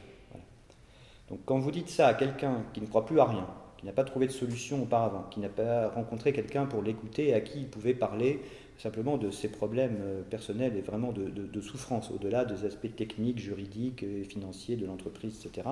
Donc 1.30 1.40
quand 1.44 1.58
vous 1.58 1.70
dites 1.70 1.88
ça 1.88 2.08
à 2.08 2.14
quelqu'un 2.14 2.62
qui 2.72 2.80
ne 2.80 2.86
croit 2.86 3.06
plus 3.06 3.20
à 3.20 3.24
rien, 3.24 3.46
qui 3.78 3.86
n'a 3.86 3.92
pas 3.92 4.04
trouvé 4.04 4.26
de 4.26 4.32
solution 4.32 4.82
auparavant, 4.82 5.24
qui 5.30 5.40
n'a 5.40 5.48
pas 5.48 5.88
rencontré 5.88 6.32
quelqu'un 6.32 6.66
pour 6.66 6.82
l'écouter 6.82 7.34
à 7.34 7.40
qui 7.40 7.60
il 7.60 7.68
pouvait 7.68 7.94
parler 7.94 8.40
simplement 8.78 9.16
de 9.18 9.30
ses 9.30 9.48
problèmes 9.48 9.98
euh, 10.00 10.22
personnels 10.22 10.76
et 10.76 10.80
vraiment 10.80 11.12
de, 11.12 11.60
souffrance, 11.60 12.10
au-delà 12.10 12.44
des 12.44 12.64
aspects 12.64 12.94
techniques, 12.94 13.38
juridiques 13.40 14.04
et 14.04 14.24
financiers 14.24 14.76
de 14.76 14.86
l'entreprise, 14.86 15.44
etc. 15.44 15.68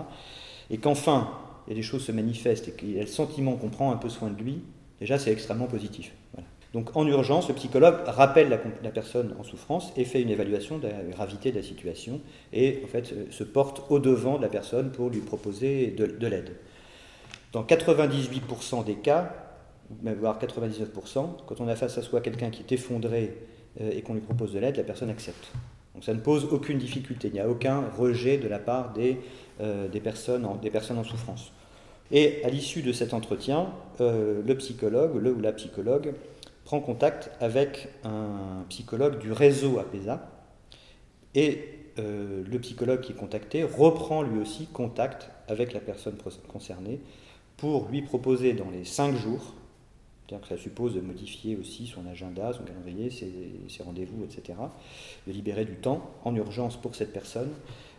Et 0.70 0.79
qu'enfin, 0.79 1.31
il 1.67 1.70
y 1.70 1.73
a 1.75 1.76
des 1.76 1.82
choses 1.82 2.05
se 2.05 2.12
manifestent 2.12 2.69
et 2.69 2.73
qu'il 2.73 2.99
a 2.99 3.02
le 3.02 3.06
sentiment 3.06 3.55
qu'on 3.55 3.69
prend 3.69 3.93
un 3.93 3.97
peu 3.97 4.09
soin 4.09 4.31
de 4.31 4.43
lui, 4.43 4.61
déjà 4.99 5.19
c'est 5.19 5.31
extrêmement 5.31 5.69
positif. 5.69 6.12
Donc 6.76 6.94
en 6.94 7.06
urgence, 7.06 7.49
le 7.49 7.55
psychologue 7.55 7.94
rappelle 8.06 8.50
la, 8.50 8.90
personne 8.90 9.34
en 9.40 9.43
souffrance 9.43 9.95
et 9.97 10.04
fait 10.04 10.21
une 10.21 10.28
évaluation 10.28 10.76
de 10.76 10.88
la 10.88 11.02
gravité 11.04 11.50
de 11.50 11.56
la 11.56 11.62
situation 11.62 12.21
et 12.52 12.83
en 12.85 12.87
fait 12.87 13.14
se 13.30 13.45
porte 13.45 13.90
au 13.90 13.99
devant 13.99 14.37
de 14.37 14.42
la 14.42 14.50
personne 14.50 14.92
pour 14.92 15.09
lui 15.09 15.21
proposer 15.21 15.87
de 15.87 16.26
l'aide. 16.26 16.54
Dans 17.54 17.64
98% 17.64 18.85
des 18.85 18.97
cas, 18.97 19.33
voire 20.02 20.38
99%, 20.38 21.28
quand 21.47 21.61
on 21.62 21.66
a 21.66 21.76
face 21.76 21.97
à 21.97 22.02
soi 22.02 22.21
quelqu'un 22.21 22.50
qui 22.50 22.61
est 22.61 22.73
effondré 22.73 23.38
euh, 23.80 23.90
et 23.92 24.02
qu'on 24.02 24.12
lui 24.12 24.21
propose 24.21 24.52
de 24.52 24.59
l'aide, 24.59 24.76
la 24.76 24.83
personne 24.83 25.09
accepte. 25.09 25.52
Donc 25.95 26.04
ça 26.04 26.12
ne 26.12 26.21
pose 26.21 26.45
aucune 26.50 26.76
difficulté, 26.76 27.28
il 27.28 27.33
n'y 27.33 27.40
a 27.40 27.49
aucun 27.49 27.85
rejet 27.97 28.37
de 28.37 28.49
la 28.49 28.59
part 28.59 28.92
des, 28.92 29.16
euh, 29.62 29.88
personnes, 30.04 30.45
en, 30.45 31.04
souffrance. 31.04 31.52
Et 32.12 32.42
à 32.45 32.50
l'issue 32.50 32.83
de 32.83 32.92
cet 32.92 33.14
entretien, 33.14 33.68
euh, 34.02 34.42
le 34.47 34.54
psychologue, 34.59 35.16
le 35.18 35.33
ou 35.33 35.40
la 35.40 35.52
psychologue, 35.52 36.12
prend 36.66 36.80
contact 36.80 37.30
avec 37.40 37.88
un 38.04 38.66
psychologue 38.68 39.18
du 39.18 39.32
réseau 39.32 39.78
APESA 39.78 40.30
et 41.35 41.73
le 41.96 42.58
psychologue 42.58 43.00
qui 43.00 43.12
est 43.12 43.16
contacté 43.16 43.64
reprend 43.64 44.20
lui 44.20 44.38
aussi 44.38 44.66
contact 44.66 45.30
avec 45.49 45.73
la 45.73 45.80
personne 45.80 46.16
concernée 46.49 47.00
pour 47.56 47.88
lui 47.88 48.02
proposer 48.02 48.52
dans 48.52 48.70
les 48.70 48.85
cinq 48.85 49.14
jours, 49.16 49.54
c'est-à-dire 50.26 50.46
que 50.46 50.54
ça 50.54 50.61
suppose 50.61 50.94
de 50.94 51.00
modifier 51.00 51.56
aussi 51.56 51.87
son 51.87 52.06
agenda, 52.06 52.52
son 52.52 52.64
calendrier, 52.64 53.11
ses, 53.11 53.82
rendez-vous, 53.82 54.25
etc., 54.25 54.58
de 55.26 55.32
libérer 55.32 55.64
du 55.64 55.76
temps 55.76 56.11
en 56.25 56.35
urgence 56.35 56.76
pour 56.76 56.94
cette 56.94 57.12
personne, 57.12 57.50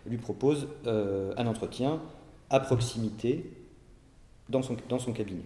lui 0.06 0.18
propose 0.18 0.68
euh, 0.86 1.34
un 1.38 1.48
entretien 1.48 2.02
à 2.50 2.60
proximité 2.60 3.50
dans 4.50 4.62
son, 4.62 4.78
dans 4.90 5.00
son 5.00 5.14
cabinet. 5.14 5.44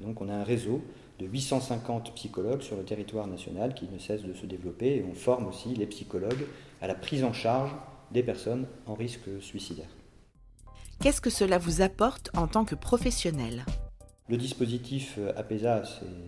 Donc 0.00 0.20
on 0.20 0.28
a 0.28 0.34
un 0.34 0.44
réseau 0.44 0.82
de 1.18 1.26
850 1.26 2.14
psychologues 2.14 2.62
sur 2.62 2.76
le 2.76 2.84
territoire 2.84 3.26
national 3.26 3.74
qui 3.74 3.88
ne 3.88 3.98
cesse 3.98 4.22
de 4.22 4.34
se 4.34 4.46
développer 4.46 4.96
et 4.96 5.04
on 5.08 5.14
forme 5.14 5.46
aussi 5.46 5.74
les 5.74 5.86
psychologues 5.86 6.46
à 6.80 6.86
la 6.86 6.94
prise 6.94 7.24
en 7.24 7.32
charge 7.32 7.70
des 8.10 8.22
personnes 8.22 8.66
en 8.86 8.94
risque 8.94 9.28
suicidaire. 9.40 9.90
Qu'est-ce 11.00 11.20
que 11.20 11.30
cela 11.30 11.58
vous 11.58 11.82
apporte 11.82 12.30
en 12.36 12.46
tant 12.46 12.64
que 12.64 12.74
professionnel? 12.74 13.64
Le 14.30 14.36
dispositif 14.38 15.18
APESA, 15.36 15.82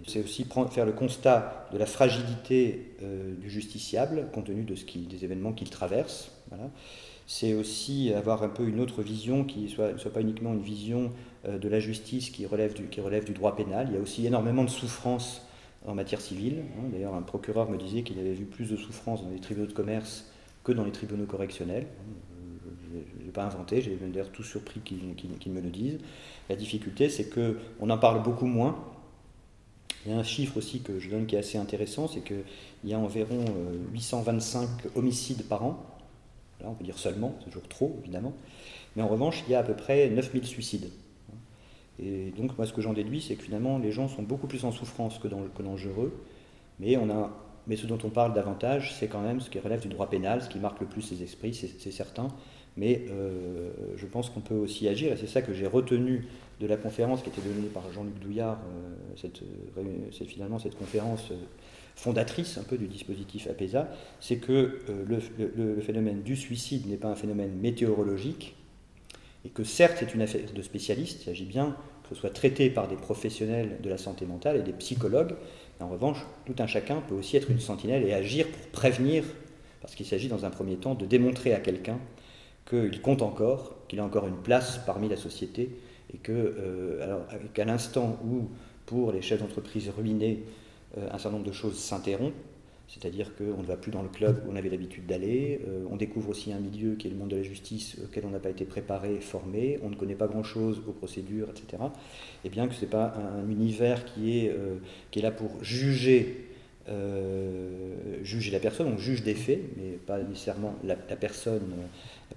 c'est 0.07 0.23
aussi 0.23 0.47
faire 0.71 0.85
le 0.85 0.93
constat 0.93 1.67
de 1.73 1.79
la 1.79 1.87
fragilité 1.87 2.95
du 3.41 3.49
justiciable 3.49 4.29
compte 4.35 4.47
tenu 4.47 4.65
des 4.65 5.25
événements 5.25 5.55
qu'il 5.55 5.71
traverse. 5.71 6.31
C'est 7.27 7.55
aussi 7.55 8.13
avoir 8.13 8.45
un 8.45 8.49
peu 8.49 8.69
une 8.69 8.79
autre 8.79 9.03
vision 9.03 9.45
qui 9.45 9.63
ne 9.63 9.69
soit, 9.69 10.13
pas 10.13 10.21
uniquement 10.21 10.53
une 10.53 10.63
vision 10.63 11.13
euh, 11.47 11.59
de 11.59 11.69
la 11.69 11.81
justice 11.81 12.31
qui 12.31 12.47
relève, 12.47 12.75
du, 12.75 13.33
droit 13.33 13.57
pénal. 13.57 13.89
Il 13.91 13.95
y 13.95 13.99
a 13.99 14.01
aussi 14.01 14.25
énormément 14.27 14.63
de 14.63 14.71
souffrance 14.71 15.43
en 15.87 15.95
matière 15.95 16.21
civile. 16.21 16.63
Hein. 16.79 16.89
D'ailleurs, 16.93 17.15
un 17.15 17.23
procureur 17.23 17.69
me 17.69 17.77
disait 17.77 18.03
qu'il 18.03 18.21
avait 18.21 18.33
vu 18.33 18.45
plus 18.45 18.71
de 18.71 18.77
souffrance 18.77 19.25
dans 19.25 19.31
les 19.31 19.41
tribunaux 19.41 19.67
de 19.67 19.73
commerce 19.73 20.31
que 20.63 20.71
dans 20.71 20.85
les 20.85 20.93
tribunaux 20.93 21.27
correctionnels. 21.27 21.87
Pas 23.37 23.45
inventé, 23.45 23.83
j'ai 23.83 23.95
d'ailleurs 23.97 24.33
tout 24.33 24.43
surpris 24.43 24.81
qu'ils 24.81 25.53
me 25.53 25.61
le 25.61 25.69
disent. 25.69 25.99
La 26.49 26.57
difficulté, 26.57 27.11
c'est 27.11 27.29
qu'on 27.29 27.91
en 27.91 27.99
parle 27.99 28.23
beaucoup 28.23 28.47
moins. 28.47 28.83
Il 30.07 30.13
y 30.13 30.15
a 30.15 30.19
un 30.19 30.23
chiffre 30.23 30.57
aussi 30.57 30.81
que 30.81 30.99
je 30.99 31.11
donne 31.11 31.27
qui 31.27 31.37
est 31.37 31.41
assez 31.41 31.59
intéressant, 31.59 32.09
c'est 32.09 32.23
qu'il 32.23 32.45
y 32.85 32.95
a 32.95 32.99
environ 32.99 33.45
825 33.93 34.63
euh, 34.63 34.89
homicides 34.95 35.47
par 35.49 35.65
an 35.65 35.85
Là, 36.63 36.69
on 36.71 36.73
peut 36.73 36.85
dire 36.85 36.97
seulement, 36.97 37.35
c'est 37.41 37.51
toujours 37.51 37.69
trop, 37.69 37.99
évidemment. 38.03 38.33
Mais 38.95 39.03
en 39.03 39.09
revanche, 39.09 39.45
il 39.47 39.53
y 39.53 39.55
a 39.55 39.59
à 39.59 39.63
peu 39.63 39.75
près 39.75 40.09
9000 40.09 40.47
suicides. 40.47 40.91
Et 41.99 42.33
donc, 42.39 42.57
moi, 42.57 42.67
ce 42.67 42.73
que 42.73 42.81
j'en 42.81 42.95
déduis, 42.95 43.21
c'est 43.21 43.35
que 43.35 43.43
finalement, 43.43 43.77
les 43.77 43.93
gens 43.93 44.09
sont 44.09 44.23
beaucoup 44.23 44.47
plus 44.47 44.65
en 44.65 44.73
souffrance 44.73 45.19
que 45.19 45.29
dangereux. 45.63 46.25
Mais, 46.81 46.97
on 46.97 47.11
a, 47.11 47.31
mais 47.67 47.77
ce 47.77 47.87
dont 47.87 47.99
on 48.03 48.09
parle 48.09 48.33
davantage, 48.33 48.95
c'est 48.99 49.09
quand 49.09 49.21
même 49.21 49.43
ce 49.43 49.51
qui 49.51 49.59
relève 49.59 49.81
du 49.81 49.89
droit 49.89 50.09
pénal, 50.09 50.41
ce 50.41 50.49
qui 50.49 50.59
marque 50.59 50.81
le 50.81 50.87
plus 50.87 51.11
les 51.11 51.23
esprits, 51.23 51.53
c'est 51.53 51.91
certain. 51.91 52.29
Mais 52.77 53.07
euh, 53.11 53.71
je 53.97 54.07
pense 54.07 54.29
qu'on 54.29 54.41
peut 54.41 54.55
aussi 54.55 54.87
agir, 54.87 55.13
et 55.13 55.17
c'est 55.17 55.27
ça 55.27 55.43
que 55.43 55.55
j'ai 55.55 55.67
retenu 55.67 56.27
de 56.61 56.67
la 56.67 56.77
conférence 56.77 57.23
qui 57.23 57.31
était 57.31 57.41
donnée 57.41 57.69
par 57.69 57.91
Jean-Luc 57.93 58.19
Douillard, 58.19 58.59
euh, 59.19 60.11
c'est 60.13 60.25
finalement 60.25 60.59
cette 60.59 60.77
conférence. 60.77 61.31
Euh, 61.31 61.37
fondatrice 61.97 62.59
un 62.59 62.63
peu 62.63 62.77
du 62.77 62.87
dispositif 62.87 63.49
APESA, 63.49 63.89
c'est 64.21 64.37
que 64.37 64.79
euh, 64.89 65.21
le, 65.57 65.81
phénomène 65.81 66.23
du 66.23 66.37
suicide 66.37 66.87
n'est 66.87 66.99
pas 66.99 67.09
un 67.09 67.17
phénomène 67.17 67.53
météorologique, 67.61 68.55
et 69.45 69.49
que 69.49 69.65
certes 69.65 69.97
c'est 69.99 70.15
une 70.15 70.23
affaire 70.23 70.43
de 70.55 70.63
spécialistes, 70.63 71.23
il 71.23 71.25
s'agit 71.25 71.47
bien 71.47 71.77
que 72.03 72.15
ce 72.15 72.21
soit 72.21 72.31
traité 72.31 72.71
par 72.71 72.87
des 72.87 72.97
professionnels 72.97 73.79
de 73.83 73.89
la 73.89 73.99
santé 73.99 74.27
mentale 74.27 74.59
et 74.59 74.63
des 74.63 74.73
psychologues, 74.73 75.35
mais 75.79 75.87
en 75.87 75.89
revanche, 75.89 76.19
tout 76.45 76.55
un 76.59 76.67
chacun 76.67 77.01
peut 77.01 77.15
aussi 77.15 77.37
être 77.37 77.51
une 77.51 77.61
sentinelle 77.61 78.05
et 78.05 78.13
agir 78.13 78.47
pour 78.47 78.67
prévenir, 78.69 79.25
parce 79.81 79.95
qu'il 79.95 80.07
s'agit 80.07 80.29
dans 80.29 80.45
un 80.45 80.51
premier 80.51 80.77
temps 80.77 80.95
de 80.95 81.07
démontrer 81.07 81.55
à 81.55 81.61
quelqu'un 81.61 81.99
qu'il 82.69 83.01
compte 83.01 83.23
encore, 83.23 83.77
qu'il 83.89 84.01
a 84.01 84.05
encore 84.05 84.27
une 84.27 84.37
place 84.37 84.81
parmi 84.85 85.09
la 85.09 85.17
société, 85.17 85.71
et 86.13 86.19
que, 86.19 86.33
euh, 86.33 87.17
qu'à 87.55 87.65
l'instant 87.65 88.19
où, 88.25 88.49
pour 88.87 89.13
les 89.13 89.23
chefs 89.23 89.41
d'entreprise 89.41 89.91
ruinés, 89.97 90.45
euh, 90.99 91.07
un 91.11 91.19
certain 91.19 91.33
nombre 91.33 91.49
de 91.49 91.53
choses 91.53 91.79
s'interrompent. 91.79 92.35
C'est-à-dire 92.89 93.35
qu'on 93.35 93.63
ne 93.63 93.67
va 93.67 93.77
plus 93.77 93.91
dans 93.91 94.03
le 94.03 94.09
club 94.09 94.45
où 94.47 94.53
on 94.53 94.57
avait 94.57 94.69
l'habitude 94.69 95.07
d'aller. 95.07 95.61
Euh, 95.67 95.85
on 95.91 95.97
découvre 95.97 96.31
aussi 96.31 96.53
un 96.53 96.61
milieu 96.61 96.95
qui 96.95 97.09
est 97.09 97.11
le 97.11 97.17
monde 97.17 97.31
de 97.31 97.37
la 97.37 97.43
justice 97.43 97.97
auquel 98.05 98.25
on 98.27 98.31
n'a 98.31 98.39
pas 98.39 98.51
été 98.51 98.65
préparé, 98.65 99.19
formé. 99.21 99.81
On 99.83 99.91
ne 99.91 99.97
connaît 99.97 100.15
pas 100.15 100.29
grand-chose 100.29 100.81
aux 100.87 100.93
procédures, 100.93 101.49
etc. 101.51 101.83
Et 102.45 102.49
bien 102.49 102.69
que 102.69 102.75
ce 102.75 102.83
n'est 102.83 102.91
pas 102.91 103.15
un, 103.17 103.51
univers 103.51 104.05
qui 104.05 104.39
est, 104.39 104.51
euh, 104.51 104.77
qui 105.11 105.19
est 105.19 105.23
là 105.23 105.33
pour 105.33 105.51
juger, 105.63 106.46
juger 108.23 108.51
la 108.51 108.61
personne. 108.61 108.87
On 108.93 108.99
juge 108.99 109.23
des 109.23 109.35
faits, 109.35 109.61
mais 109.77 109.93
pas 109.93 110.19
nécessairement 110.19 110.75
la, 110.85 110.97
personne, 110.97 111.63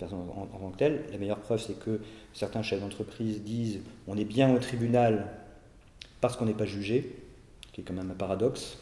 en, 0.02 0.46
tant 0.46 0.70
que 0.72 0.78
telle. 0.78 1.02
La 1.12 1.18
meilleure 1.18 1.40
preuve, 1.40 1.62
c'est 1.62 1.78
que 1.78 2.00
certains 2.34 2.64
chefs 2.64 2.82
d'entreprise 2.82 3.44
disent 3.44 3.80
on 4.08 4.18
est 4.18 4.26
bien 4.26 4.54
au 4.54 4.60
tribunal 4.60 5.28
parce 6.22 6.36
qu'on 6.36 6.46
n'est 6.46 6.54
pas 6.54 6.66
jugé 6.66 7.16
qui 7.74 7.82
est 7.82 7.84
quand 7.84 7.94
même 7.94 8.12
un 8.12 8.16
paradoxe. 8.16 8.78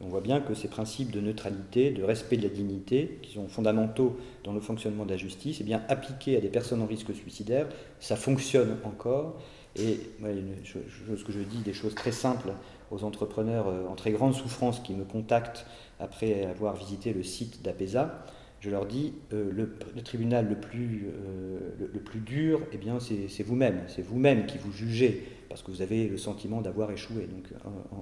On 0.00 0.08
voit 0.08 0.20
bien 0.20 0.40
que 0.40 0.54
ces 0.54 0.68
principes 0.68 1.10
de 1.10 1.20
neutralité, 1.20 1.90
de 1.90 2.02
respect 2.02 2.36
de 2.36 2.42
la 2.42 2.50
dignité, 2.50 3.18
qui 3.22 3.32
sont 3.32 3.48
fondamentaux 3.48 4.18
dans 4.44 4.52
le 4.52 4.60
fonctionnement 4.60 5.06
de 5.06 5.10
la 5.10 5.16
justice, 5.16 5.58
eh 5.60 5.64
bien 5.64 5.82
appliqués 5.88 6.36
à 6.36 6.40
des 6.40 6.48
personnes 6.48 6.82
en 6.82 6.86
risque 6.86 7.14
suicidaire, 7.14 7.66
ça 7.98 8.16
fonctionne 8.16 8.76
encore. 8.84 9.40
Et 9.74 10.00
ce 10.22 11.24
que 11.24 11.32
je 11.32 11.40
dis, 11.40 11.58
des 11.58 11.72
choses 11.72 11.94
très 11.94 12.12
simples 12.12 12.50
aux 12.90 13.04
entrepreneurs 13.04 13.68
euh, 13.68 13.86
en 13.88 13.94
très 13.94 14.12
grande 14.12 14.34
souffrance 14.34 14.80
qui 14.80 14.94
me 14.94 15.04
contactent 15.04 15.66
après 16.00 16.44
avoir 16.44 16.76
visité 16.76 17.12
le 17.12 17.22
site 17.22 17.62
d'APESA, 17.62 18.24
je 18.60 18.70
leur 18.70 18.86
dis, 18.86 19.14
euh, 19.32 19.50
le, 19.52 20.02
tribunal 20.02 20.48
le 20.48 20.56
plus, 20.56 21.08
euh, 21.08 21.58
le, 21.78 22.00
plus 22.00 22.20
dur, 22.20 22.60
eh 22.72 22.78
bien, 22.78 22.98
c'est 23.00 23.42
vous-même. 23.42 23.82
C'est 23.86 24.02
vous-même 24.02 24.46
qui 24.46 24.58
vous 24.58 24.72
jugez 24.72 25.22
parce 25.48 25.62
que 25.62 25.70
vous 25.70 25.82
avez 25.82 26.08
le 26.08 26.18
sentiment 26.18 26.60
d'avoir 26.60 26.90
échoué. 26.90 27.28
Donc 27.28 27.48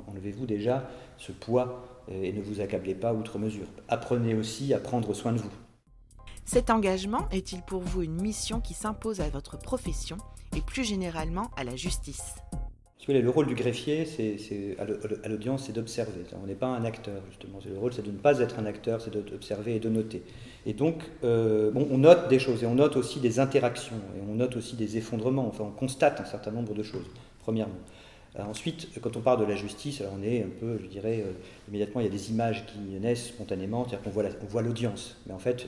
enlevez-vous 0.08 0.46
déjà 0.46 0.88
ce 1.18 1.30
poids 1.30 1.84
et 2.10 2.32
ne 2.32 2.40
vous 2.40 2.60
accablez 2.60 2.94
pas 2.94 3.12
outre 3.12 3.38
mesure. 3.38 3.66
Apprenez 3.88 4.34
aussi 4.34 4.72
à 4.72 4.78
prendre 4.78 5.12
soin 5.12 5.32
de 5.32 5.38
vous. 5.38 5.50
Cet 6.46 6.70
engagement 6.70 7.28
est-il 7.30 7.62
pour 7.62 7.82
vous 7.82 8.02
une 8.02 8.20
mission 8.20 8.60
qui 8.60 8.74
s'impose 8.74 9.20
à 9.20 9.28
votre 9.28 9.58
profession 9.58 10.16
et 10.56 10.60
plus 10.60 10.84
généralement 10.84 11.50
à 11.56 11.64
la 11.64 11.76
justice? 11.76 12.34
Le 13.12 13.28
rôle 13.28 13.46
du 13.46 13.54
greffier, 13.54 14.06
c'est, 14.06 14.76
à 14.78 15.28
l'audience, 15.28 15.64
c'est 15.66 15.72
d'observer. 15.72 16.22
On 16.42 16.46
n'est 16.46 16.54
pas 16.54 16.68
un 16.68 16.84
acteur, 16.84 17.22
justement. 17.28 17.58
Le 17.68 17.78
rôle, 17.78 17.92
c'est 17.92 18.04
de 18.04 18.10
ne 18.10 18.16
pas 18.16 18.38
être 18.40 18.58
un 18.58 18.66
acteur, 18.66 19.00
c'est 19.00 19.12
d'observer 19.12 19.76
et 19.76 19.80
de 19.80 19.88
noter. 19.88 20.22
Et 20.64 20.72
donc, 20.72 21.02
euh, 21.22 21.70
on 21.74 21.98
note 21.98 22.28
des 22.28 22.38
choses, 22.38 22.62
et 22.62 22.66
on 22.66 22.74
note 22.74 22.96
aussi 22.96 23.20
des 23.20 23.40
interactions, 23.40 24.00
et 24.16 24.20
on 24.30 24.34
note 24.34 24.56
aussi 24.56 24.76
des 24.76 24.96
effondrements. 24.96 25.46
Enfin, 25.46 25.64
on 25.64 25.70
constate 25.70 26.20
un 26.20 26.24
certain 26.24 26.50
nombre 26.50 26.72
de 26.72 26.82
choses, 26.82 27.06
premièrement. 27.40 27.74
ensuite, 28.38 28.88
quand 29.02 29.16
on 29.16 29.20
parle 29.20 29.40
de 29.40 29.44
la 29.44 29.54
justice, 29.54 30.02
on 30.16 30.22
est 30.22 30.42
un 30.42 30.48
peu, 30.58 30.78
je 30.82 30.86
dirais, 30.86 31.22
euh, 31.26 31.32
immédiatement, 31.68 32.00
il 32.00 32.04
y 32.04 32.08
a 32.08 32.12
des 32.12 32.30
images 32.30 32.64
qui 32.66 32.78
naissent 33.00 33.26
spontanément, 33.26 33.84
c'est-à-dire 33.86 34.02
qu'on 34.38 34.46
voit, 34.46 34.62
l'audience. 34.62 35.20
Mais 35.26 35.34
en 35.34 35.38
fait, 35.38 35.66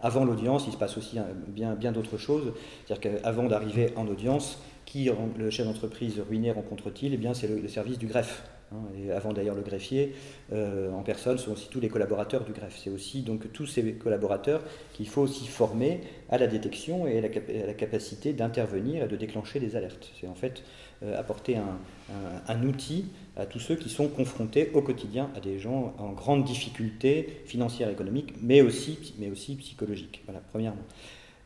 avant 0.00 0.24
l'audience, 0.24 0.66
il 0.68 0.72
se 0.72 0.78
passe 0.78 0.96
aussi 0.96 1.18
bien 1.48 1.92
d'autres 1.92 2.16
choses. 2.16 2.52
C'est-à-dire 2.86 3.22
qu'avant 3.22 3.48
d'arriver 3.48 3.92
en 3.96 4.06
audience, 4.06 4.60
qui 4.88 5.10
le 5.36 5.50
chef 5.50 5.66
d'entreprise 5.66 6.18
ruiné 6.18 6.50
rencontre-t-il? 6.50 7.12
Eh 7.12 7.18
bien, 7.18 7.34
c'est 7.34 7.46
le, 7.46 7.68
service 7.68 7.98
du 7.98 8.06
greffe. 8.06 8.42
Hein, 8.72 8.78
et 8.98 9.12
avant 9.12 9.34
d'ailleurs 9.34 9.54
le 9.54 9.60
greffier, 9.60 10.14
euh, 10.52 10.90
en 10.92 11.02
personne, 11.02 11.36
sont 11.36 11.52
aussi 11.52 11.68
tous 11.70 11.80
les 11.80 11.90
collaborateurs 11.90 12.44
du 12.44 12.52
greffe. 12.52 12.78
C'est 12.82 12.88
aussi 12.88 13.20
donc 13.20 13.52
tous 13.52 13.66
ces 13.66 13.92
collaborateurs 13.92 14.62
qu'il 14.94 15.06
faut 15.06 15.20
aussi 15.20 15.46
former 15.46 16.00
à 16.30 16.38
la 16.38 16.46
détection 16.46 17.06
et 17.06 17.18
à 17.18 17.20
la, 17.20 17.74
capacité 17.74 18.32
d'intervenir 18.32 19.04
et 19.04 19.08
de 19.08 19.16
déclencher 19.16 19.60
des 19.60 19.76
alertes. 19.76 20.10
C'est 20.18 20.26
en 20.26 20.34
fait 20.34 20.62
euh, 21.02 21.18
apporter 21.18 21.56
un, 21.56 22.62
outil 22.62 23.06
à 23.36 23.44
tous 23.44 23.60
ceux 23.60 23.76
qui 23.76 23.90
sont 23.90 24.08
confrontés 24.08 24.70
au 24.72 24.80
quotidien 24.80 25.30
à 25.36 25.40
des 25.40 25.58
gens 25.58 25.94
en 25.98 26.12
grande 26.12 26.44
difficulté 26.44 27.42
financière, 27.44 27.90
économique, 27.90 28.32
mais 28.40 28.62
aussi, 28.62 29.14
mais 29.18 29.30
aussi 29.30 29.54
psychologique. 29.56 30.22
Voilà, 30.24 30.40
premièrement. 30.50 30.82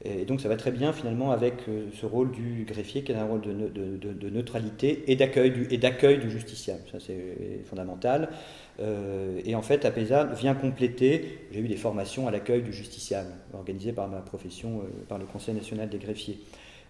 Et 0.04 0.24
donc 0.24 0.40
ça 0.40 0.48
va 0.48 0.56
très 0.56 0.72
bien 0.72 0.92
finalement 0.92 1.30
avec 1.30 1.54
euh, 1.68 1.86
ce 1.94 2.06
rôle 2.06 2.32
du 2.32 2.64
greffier 2.66 3.02
qui 3.04 3.12
a 3.12 3.22
un 3.22 3.24
rôle 3.24 3.40
de, 3.40 4.30
neutralité 4.30 5.04
et 5.06 5.14
d'accueil 5.14 5.50
du, 5.52 5.66
du 5.68 6.30
justiciable. 6.30 6.82
Ça 6.90 6.98
c'est 6.98 7.60
fondamental. 7.64 8.30
Euh, 8.80 9.40
et 9.44 9.54
en 9.54 9.62
fait, 9.62 9.84
APESA 9.84 10.24
vient 10.24 10.54
compléter, 10.54 11.46
j'ai 11.52 11.60
eu 11.60 11.68
des 11.68 11.76
formations 11.76 12.26
à 12.26 12.30
l'accueil 12.30 12.62
du 12.62 12.72
justiciable, 12.72 13.30
organisées 13.52 13.92
par 13.92 14.08
ma 14.08 14.20
profession, 14.20 14.80
euh, 14.80 15.04
par 15.08 15.18
le 15.18 15.26
Conseil 15.26 15.54
national 15.54 15.88
des 15.88 15.98
greffiers. 15.98 16.40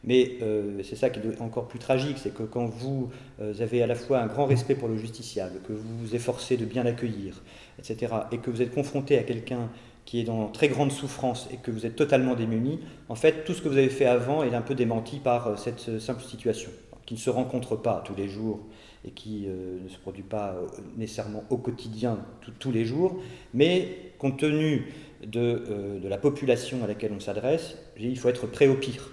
Mais 0.05 0.39
c'est 0.83 0.97
ça 0.97 1.11
qui 1.11 1.21
est 1.21 1.41
encore 1.41 1.69
plus 1.69 1.79
tragique, 1.79 2.19
c'est 2.19 2.35
que 2.35 2.43
quand 2.43 2.67
vous 2.67 3.11
avez 3.39 3.85
à 3.85 3.87
la 3.87 3.95
fois 3.95 4.19
un 4.19 4.27
grand 4.27 4.47
respect 4.47 4.75
pour 4.75 4.89
le 4.89 4.97
justiciable, 4.97 5.61
que 5.65 5.73
vous 5.73 5.97
vous 5.99 6.17
efforcez 6.17 6.57
de 6.57 6.65
bien 6.65 6.83
l'accueillir, 6.83 7.41
etc., 7.79 8.13
et 8.33 8.39
que 8.39 8.51
vous 8.51 8.63
êtes 8.63 8.75
confronté 8.75 9.17
à 9.17 9.23
quelqu'un 9.23 9.71
qui 10.05 10.21
est 10.21 10.25
dans 10.25 10.49
très 10.49 10.69
grande 10.69 10.93
souffrance 10.93 11.49
et 11.53 11.57
que 11.57 11.71
vous 11.71 11.87
êtes 11.87 11.97
totalement 11.97 12.35
démuni, 12.35 12.81
en 13.09 13.15
fait, 13.15 13.45
tout 13.45 13.55
ce 13.55 13.63
que 13.63 13.69
vous 13.69 13.77
avez 13.77 13.89
fait 13.89 14.07
avant 14.07 14.43
est 14.43 14.55
un 14.55 14.63
peu 14.63 14.75
démenti 14.75 15.19
par 15.19 15.47
euh, 15.47 15.57
cette 15.57 15.89
euh, 15.89 16.01
simple 16.01 16.23
situation, 16.23 16.71
qui 17.07 17.15
ne 17.15 17.19
se 17.19 17.31
rencontre 17.31 17.77
pas 17.77 18.03
tous 18.05 18.15
les 18.15 18.29
jours 18.29 18.61
et 19.05 19.11
qui 19.11 19.47
euh, 19.47 19.79
ne 19.83 19.89
se 19.89 19.99
produit 19.99 20.23
pas 20.23 20.57
nécessairement 20.97 21.45
au 21.51 21.57
quotidien 21.57 22.19
tous 22.59 22.73
les 22.73 22.85
jours, 22.85 23.21
mais 23.55 24.13
compte 24.19 24.39
tenu 24.39 24.93
de, 25.27 26.01
la 26.05 26.19
population 26.19 26.83
à 26.85 26.87
laquelle 26.87 27.13
on 27.15 27.21
s'adresse, 27.21 27.79
il 27.99 28.19
faut 28.19 28.29
être 28.29 28.47
prêt 28.47 28.69
au 28.69 28.75
pire. 28.75 29.13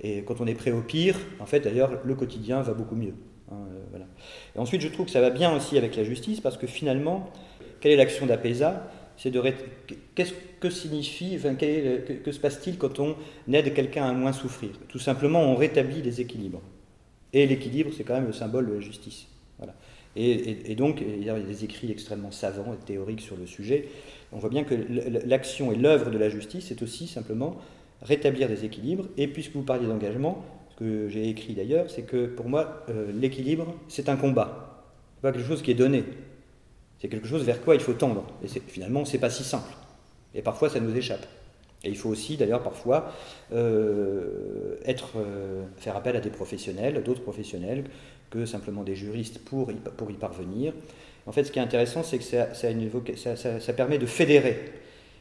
Et 0.00 0.22
quand 0.24 0.40
on 0.40 0.46
est 0.46 0.54
prêt 0.54 0.72
au 0.72 0.82
pire, 0.82 1.16
en 1.40 1.46
fait, 1.46 1.60
d'ailleurs, 1.60 2.00
le 2.04 2.14
quotidien 2.14 2.60
va 2.60 2.74
beaucoup 2.74 2.96
mieux. 2.96 3.14
Hein. 3.50 3.56
Et 4.54 4.58
ensuite, 4.58 4.82
je 4.82 4.88
trouve 4.88 5.06
que 5.06 5.12
ça 5.12 5.20
va 5.20 5.30
bien 5.30 5.54
aussi 5.54 5.78
avec 5.78 5.96
la 5.96 6.04
justice, 6.04 6.40
parce 6.40 6.56
que 6.56 6.66
finalement, 6.66 7.30
quelle 7.80 7.92
est 7.92 7.96
l'action 7.96 8.26
d'APESA? 8.26 8.88
C'est 9.16 9.30
de 9.30 9.42
qu'est-ce 10.14 10.32
que 10.60 10.70
signifie, 10.70 11.38
que, 11.38 12.32
se 12.32 12.40
passe-t-il 12.40 12.78
quand 12.78 12.98
on 12.98 13.16
aide 13.52 13.72
quelqu'un 13.74 14.04
à 14.04 14.12
moins 14.12 14.32
souffrir? 14.32 14.70
Tout 14.88 14.98
simplement, 14.98 15.40
on 15.40 15.56
rétablit 15.56 16.02
les 16.02 16.20
équilibres. 16.20 16.62
Et 17.32 17.46
l'équilibre, 17.46 17.90
c'est 17.96 18.04
quand 18.04 18.14
même 18.14 18.26
le 18.26 18.32
symbole 18.32 18.68
de 18.68 18.74
la 18.74 18.80
justice. 18.80 19.26
Voilà. 19.58 19.74
Et, 20.18 20.74
donc, 20.76 21.02
il 21.06 21.24
y 21.24 21.28
a 21.28 21.38
des 21.38 21.64
écrits 21.64 21.90
extrêmement 21.90 22.30
savants 22.30 22.72
et 22.72 22.86
théoriques 22.86 23.20
sur 23.20 23.36
le 23.36 23.46
sujet. 23.46 23.88
On 24.32 24.38
voit 24.38 24.48
bien 24.48 24.64
que 24.64 24.74
l'action 25.26 25.72
et 25.72 25.76
l'œuvre 25.76 26.10
de 26.10 26.16
la 26.16 26.30
justice, 26.30 26.66
c'est 26.68 26.82
aussi 26.82 27.06
simplement 27.06 27.56
rétablir 28.00 28.48
des 28.48 28.64
équilibres. 28.64 29.06
Et 29.18 29.28
puisque 29.28 29.52
vous 29.52 29.62
parliez 29.62 29.86
d'engagement, 29.86 30.42
ce 30.70 30.76
que 30.76 31.08
j'ai 31.08 31.28
écrit 31.28 31.54
d'ailleurs, 31.54 31.90
c'est 31.90 32.02
que 32.02 32.26
pour 32.26 32.48
moi, 32.48 32.86
l'équilibre, 33.14 33.74
c'est 33.88 34.08
un 34.08 34.16
combat. 34.16 34.84
Ce 35.16 35.22
pas 35.22 35.32
quelque 35.32 35.46
chose 35.46 35.62
qui 35.62 35.70
est 35.70 35.74
donné. 35.74 36.04
C'est 37.06 37.10
quelque 37.10 37.28
chose 37.28 37.44
vers 37.44 37.62
quoi 37.62 37.76
il 37.76 37.80
faut 37.80 37.92
tendre. 37.92 38.24
Et 38.42 38.48
finalement, 38.48 39.04
ce 39.04 39.12
n'est 39.12 39.20
pas 39.20 39.30
si 39.30 39.44
simple. 39.44 39.70
Et 40.34 40.42
parfois, 40.42 40.68
ça 40.68 40.80
nous 40.80 40.92
échappe. 40.96 41.24
Et 41.84 41.88
il 41.88 41.96
faut 41.96 42.08
aussi, 42.08 42.36
d'ailleurs, 42.36 42.64
parfois, 42.64 43.12
euh, 43.52 44.74
être, 44.84 45.10
euh, 45.14 45.62
faire 45.76 45.94
appel 45.94 46.16
à 46.16 46.20
des 46.20 46.30
professionnels, 46.30 47.00
d'autres 47.04 47.22
professionnels, 47.22 47.84
que 48.28 48.44
simplement 48.44 48.82
des 48.82 48.96
juristes 48.96 49.38
pour 49.38 49.70
y, 49.70 49.76
pour 49.76 50.10
y 50.10 50.14
parvenir. 50.14 50.72
En 51.26 51.32
fait, 51.32 51.44
ce 51.44 51.52
qui 51.52 51.60
est 51.60 51.62
intéressant, 51.62 52.02
c'est 52.02 52.18
que 52.18 52.24
ça, 52.24 53.36
ça, 53.36 53.72
permet 53.72 53.98
de 53.98 54.06
fédérer. 54.06 54.58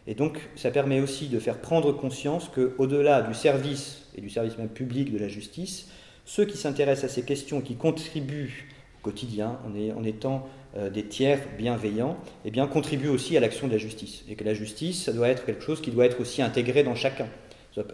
Et 0.07 0.15
donc, 0.15 0.39
ça 0.55 0.71
permet 0.71 1.01
aussi 1.01 1.27
de 1.27 1.37
faire 1.37 1.59
prendre 1.59 1.91
conscience 1.91 2.49
qu'au-delà 2.49 3.21
du 3.21 3.35
service, 3.35 4.07
et 4.17 4.21
du 4.21 4.31
service 4.31 4.57
même 4.57 4.69
public 4.69 5.13
de 5.13 5.19
la 5.19 5.27
justice, 5.27 5.87
ceux 6.25 6.45
qui 6.45 6.57
s'intéressent 6.57 7.11
à 7.11 7.13
ces 7.13 7.21
questions, 7.21 7.61
qui 7.61 7.75
contribuent 7.75 8.73
au 8.99 9.03
quotidien, 9.03 9.59
en, 9.67 10.03
étant 10.03 10.49
des 10.91 11.03
tiers 11.05 11.39
bienveillants, 11.57 12.17
eh 12.43 12.51
bien, 12.51 12.67
contribuent 12.67 13.09
aussi 13.09 13.37
à 13.37 13.39
l'action 13.39 13.67
de 13.67 13.71
la 13.71 13.77
justice. 13.77 14.25
Et 14.29 14.35
que 14.35 14.43
la 14.43 14.53
justice, 14.53 15.05
ça 15.05 15.13
doit 15.13 15.29
être 15.29 15.45
quelque 15.45 15.63
chose 15.63 15.81
qui 15.81 15.89
doit 15.89 16.05
être 16.05 16.19
aussi 16.19 16.41
intégré 16.41 16.83
dans 16.83 16.95
chacun. 16.95 17.27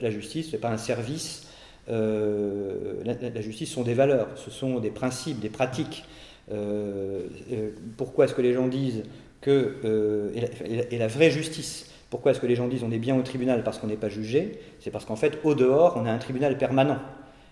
La 0.01 0.11
justice, 0.11 0.47
ce 0.47 0.51
n'est 0.53 0.57
pas 0.59 0.69
un 0.69 0.77
service. 0.77 1.47
Euh, 1.89 3.03
la, 3.03 3.41
justice 3.41 3.71
sont 3.71 3.83
des 3.83 3.93
valeurs, 3.93 4.27
ce 4.35 4.51
sont 4.51 4.79
des 4.79 4.91
principes, 4.91 5.39
des 5.39 5.50
pratiques. 5.50 6.05
Euh, 6.51 7.27
pourquoi 7.97 8.25
est-ce 8.25 8.33
que 8.33 8.41
les 8.41 8.53
gens 8.53 8.67
disent 8.67 9.03
que. 9.41 10.31
Et 10.91 10.97
la, 10.97 11.07
vraie 11.07 11.31
justice, 11.31 11.91
pourquoi 12.09 12.31
est-ce 12.31 12.39
que 12.39 12.47
les 12.47 12.55
gens 12.55 12.67
disent 12.67 12.83
on 12.83 12.91
est 12.91 13.00
bien 13.00 13.17
au 13.17 13.23
tribunal 13.23 13.63
parce 13.63 13.79
qu'on 13.79 13.88
n'est 13.88 13.95
pas 13.95 14.09
jugé? 14.09 14.59
C'est 14.79 14.91
parce 14.91 15.05
qu'en 15.05 15.15
fait, 15.15 15.39
au 15.43 15.55
dehors, 15.55 15.95
on 15.97 16.05
a 16.05 16.11
un 16.11 16.19
tribunal 16.19 16.57
permanent. 16.57 17.00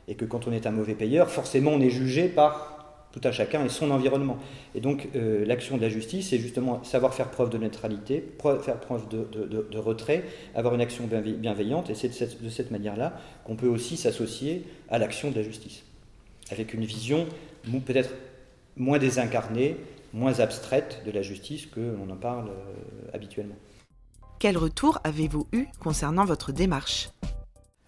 Et 0.07 0.15
que 0.15 0.25
quand 0.25 0.48
on 0.48 0.51
est 0.51 0.65
un 0.65 0.71
mauvais 0.71 0.95
payeur, 0.95 1.29
forcément, 1.29 1.71
on 1.71 1.81
est 1.81 1.91
jugé 1.91 2.29
par 2.29 2.78
tout 3.12 3.22
à 3.24 3.32
chacun 3.32 3.66
et 3.66 3.70
son 3.70 3.92
environnement. 3.92 4.38
Et 4.75 4.82
donc 4.82 5.10
euh, 5.16 5.46
l'action 5.46 5.78
de 5.78 5.82
la 5.82 5.89
justice, 5.89 6.30
c'est 6.30 6.38
justement 6.38 6.84
savoir 6.84 7.13
faire 7.13 7.30
preuve 7.30 7.50
de 7.50 7.58
neutralité, 7.58 8.24
faire 8.62 8.80
preuve 8.80 9.08
de, 9.10 9.78
retrait, 9.78 10.24
avoir 10.56 10.75
une 10.75 10.82
action 10.82 11.08
bienveillante, 11.08 11.89
et 11.89 11.96
c'est 11.96 12.10
de 12.10 12.50
cette, 12.50 12.72
manière-là 12.72 13.20
qu'on 13.46 13.56
peut 13.56 13.68
aussi 13.68 13.98
s'associer 13.98 14.63
à 14.89 15.00
l'action 15.00 15.32
de 15.32 15.36
la 15.36 15.44
justice, 15.44 15.84
avec 16.51 16.74
une 16.74 16.86
vision 16.86 17.28
peut-être 17.86 18.12
moins 18.78 19.00
désincarnée, 19.00 19.78
moins 20.13 20.39
abstraite 20.39 21.01
de 21.06 21.12
la 21.12 21.22
justice 21.22 21.66
que 21.66 21.80
l'on 21.80 22.12
en 22.12 22.16
parle 22.16 22.50
euh, 22.50 23.12
habituellement. 23.13 23.56
Quel 24.39 24.58
retour 24.58 25.00
avez-vous 25.04 25.48
eu 25.51 25.66
concernant 25.80 26.25
votre 26.25 26.51
démarche? 26.51 27.10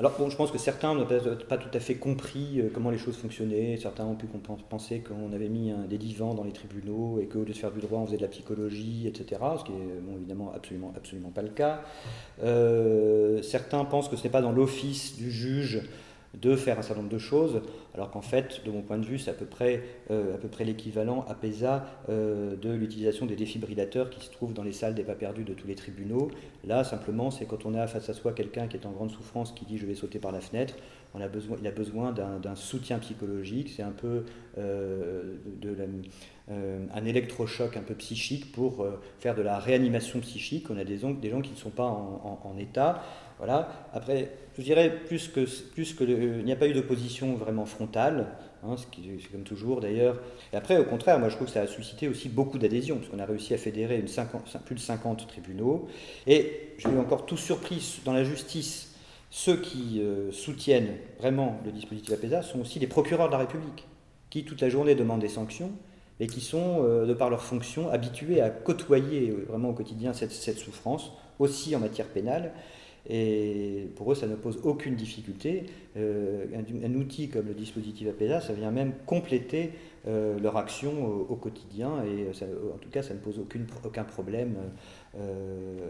Alors 0.01 0.17
bon, 0.17 0.31
je 0.31 0.35
pense 0.35 0.49
que 0.49 0.57
certains 0.57 0.95
n'ont 0.95 1.05
pas 1.47 1.57
tout 1.57 1.69
à 1.77 1.79
fait 1.79 1.93
compris 1.93 2.59
euh, 2.59 2.71
comment 2.73 2.89
les 2.89 2.97
choses 2.97 3.15
fonctionnaient. 3.15 3.77
Certains 3.77 4.03
ont 4.03 4.15
pu 4.15 4.25
penser 4.67 5.01
qu'on 5.01 5.31
avait 5.31 5.47
mis 5.47 5.71
des 5.87 5.99
divans 5.99 6.33
dans 6.33 6.43
les 6.43 6.53
tribunaux 6.53 7.19
et 7.21 7.27
qu'au 7.27 7.39
lieu 7.39 7.45
de 7.45 7.53
faire 7.53 7.71
du 7.71 7.81
droit, 7.81 7.99
on 7.99 8.07
faisait 8.07 8.17
de 8.17 8.23
la 8.23 8.27
psychologie, 8.27 9.07
etc. 9.07 9.39
Ce 9.59 9.63
qui 9.63 9.73
est 9.73 10.15
évidemment 10.15 10.51
absolument, 10.55 10.91
absolument 10.97 11.29
pas 11.29 11.43
le 11.43 11.49
cas. 11.49 11.83
Euh, 12.43 13.43
certains 13.43 13.85
pensent 13.85 14.09
que 14.09 14.15
ce 14.15 14.23
n'est 14.23 14.31
pas 14.31 14.41
dans 14.41 14.51
l'office 14.51 15.15
du 15.15 15.29
juge 15.29 15.83
de 16.39 16.55
faire 16.55 16.79
un 16.79 16.81
certain 16.81 17.01
nombre 17.01 17.13
de 17.13 17.19
choses, 17.19 17.61
alors 17.93 18.09
qu'en 18.09 18.21
fait, 18.21 18.61
de 18.65 18.71
mon 18.71 18.81
point 18.81 18.97
de 18.97 19.05
vue, 19.05 19.19
c'est 19.19 19.31
à 19.31 19.33
peu 19.33 19.45
près, 19.45 19.83
euh, 20.11 20.37
près 20.49 20.63
l'équivalent 20.63 21.25
à 21.27 21.33
PESA 21.33 21.85
euh, 22.09 22.55
de 22.55 22.71
l'utilisation 22.71 23.25
des 23.25 23.35
défibrillateurs 23.35 24.09
qui 24.09 24.25
se 24.25 24.31
trouvent 24.31 24.53
dans 24.53 24.63
les 24.63 24.71
salles 24.71 24.95
des 24.95 25.03
pas 25.03 25.15
perdus 25.15 25.43
de 25.43 25.53
tous 25.53 25.67
les 25.67 25.75
tribunaux. 25.75 26.31
Là, 26.65 26.83
simplement, 26.85 27.31
c'est 27.31 27.45
quand 27.45 27.65
on 27.65 27.73
a 27.73 27.85
face 27.87 28.09
à 28.09 28.13
soi 28.13 28.31
quelqu'un 28.31 28.67
qui 28.67 28.77
est 28.77 28.85
en 28.85 28.91
grande 28.91 29.11
souffrance, 29.11 29.51
qui 29.51 29.65
dit 29.65 29.77
je 29.77 29.85
vais 29.85 29.95
sauter 29.95 30.19
par 30.19 30.31
la 30.31 30.39
fenêtre, 30.39 30.75
on 31.13 31.19
a 31.19 31.27
il 31.59 31.67
a 31.67 31.71
besoin 31.71 32.13
d'un 32.13 32.55
soutien 32.55 32.97
psychologique, 32.99 33.73
c'est 33.75 33.83
un 33.83 33.91
peu 33.91 34.23
euh, 34.57 35.35
un 36.49 37.05
électrochoc 37.05 37.75
un 37.75 37.81
peu 37.81 37.93
psychique 37.95 38.53
pour 38.53 38.85
faire 39.19 39.35
de 39.35 39.41
la 39.41 39.59
réanimation 39.59 40.21
psychique. 40.21 40.69
On 40.69 40.77
a 40.77 40.85
des, 40.85 40.99
des 40.99 41.29
gens 41.29 41.41
qui 41.41 41.51
ne 41.51 41.57
sont 41.57 41.69
pas 41.69 41.83
en 41.83 42.55
état. 42.57 43.03
Voilà. 43.41 43.69
Après, 43.91 44.29
je 44.55 44.61
dirais 44.61 44.95
plus 45.07 45.27
que, 45.27 45.47
plus 45.71 45.95
que 45.95 46.03
il 46.03 46.45
n'y 46.45 46.51
a 46.51 46.55
pas 46.55 46.67
eu 46.67 46.73
d'opposition 46.73 47.33
vraiment 47.33 47.65
frontale, 47.65 48.27
hein, 48.63 48.75
ce 48.77 48.85
qui 48.85 49.01
c'est 49.19 49.31
comme 49.31 49.41
toujours 49.41 49.81
d'ailleurs. 49.81 50.19
Et 50.53 50.57
après, 50.57 50.77
au 50.77 50.83
contraire, 50.83 51.17
moi 51.17 51.27
je 51.29 51.37
trouve 51.37 51.47
que 51.47 51.53
ça 51.53 51.61
a 51.61 51.67
suscité 51.67 52.07
aussi 52.07 52.29
beaucoup 52.29 52.59
d'adhésion, 52.59 52.97
parce 52.97 53.09
qu'on 53.09 53.17
a 53.17 53.25
réussi 53.25 53.55
à 53.55 53.57
fédérer 53.57 54.05
plus 54.65 54.75
de 54.75 54.79
50 54.79 55.27
tribunaux. 55.27 55.87
Et 56.27 56.73
je 56.77 56.87
suis 56.87 56.97
encore 56.99 57.25
tout 57.25 57.35
surpris 57.35 57.99
dans 58.05 58.13
la 58.13 58.23
justice. 58.23 58.93
Ceux 59.31 59.59
qui 59.59 60.01
euh, 60.01 60.31
soutiennent 60.31 60.97
vraiment 61.17 61.59
le 61.65 61.71
dispositif 61.71 62.13
APESA 62.13 62.43
sont 62.43 62.61
aussi 62.61 62.77
les 62.77 62.85
procureurs 62.85 63.25
de 63.25 63.31
la 63.31 63.39
République, 63.39 63.87
qui 64.29 64.45
toute 64.45 64.61
la 64.61 64.69
journée 64.69 64.93
demandent 64.93 65.21
des 65.21 65.29
sanctions, 65.29 65.71
et 66.19 66.27
qui 66.27 66.41
sont, 66.41 66.83
euh, 66.83 67.07
de 67.07 67.13
par 67.15 67.31
leur 67.31 67.41
fonction, 67.41 67.89
habitués 67.89 68.39
à 68.39 68.51
côtoyer 68.51 69.31
euh, 69.31 69.47
vraiment 69.49 69.69
au 69.69 69.73
quotidien 69.73 70.13
cette 70.13 70.59
souffrance, 70.59 71.11
aussi 71.39 71.75
en 71.75 71.79
matière 71.79 72.05
pénale. 72.05 72.51
Et 73.09 73.89
pour 73.95 74.11
eux, 74.11 74.15
ça 74.15 74.27
ne 74.27 74.35
pose 74.35 74.59
aucune 74.63 74.95
difficulté. 74.95 75.65
Euh, 75.97 76.45
un, 76.55 76.93
outil 76.93 77.29
comme 77.29 77.47
le 77.47 77.53
dispositif 77.53 78.07
APESA, 78.07 78.41
ça 78.41 78.53
vient 78.53 78.71
même 78.71 78.93
compléter 79.05 79.71
euh, 80.07 80.39
leur 80.39 80.55
action 80.55 81.05
au, 81.05 81.35
quotidien. 81.35 82.03
Et 82.03 82.27
en 82.73 82.77
tout 82.77 82.89
cas, 82.89 83.01
ça 83.01 83.13
ne 83.13 83.19
pose 83.19 83.39
aucun 83.83 84.03
problème 84.03 84.55
euh, 85.17 85.89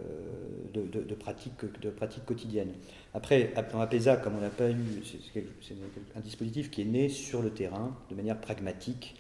de, 0.74 1.16
pratique, 1.16 1.54
de 1.82 1.90
pratique 1.90 2.26
quotidienne. 2.26 2.72
Après, 3.14 3.54
dans 3.72 3.82
APESA, 3.82 4.18
comme 4.18 4.38
on 4.38 4.42
n'a 4.42 4.50
pas 4.50 4.70
eu, 4.70 5.04
c'est 5.04 5.76
un 6.16 6.22
dispositif 6.22 6.72
qui 6.72 6.82
est 6.82 6.86
né 6.86 7.10
sur 7.10 7.42
le 7.42 7.50
terrain, 7.50 7.96
de 8.10 8.16
manière 8.16 8.40
pragmatique. 8.40 9.16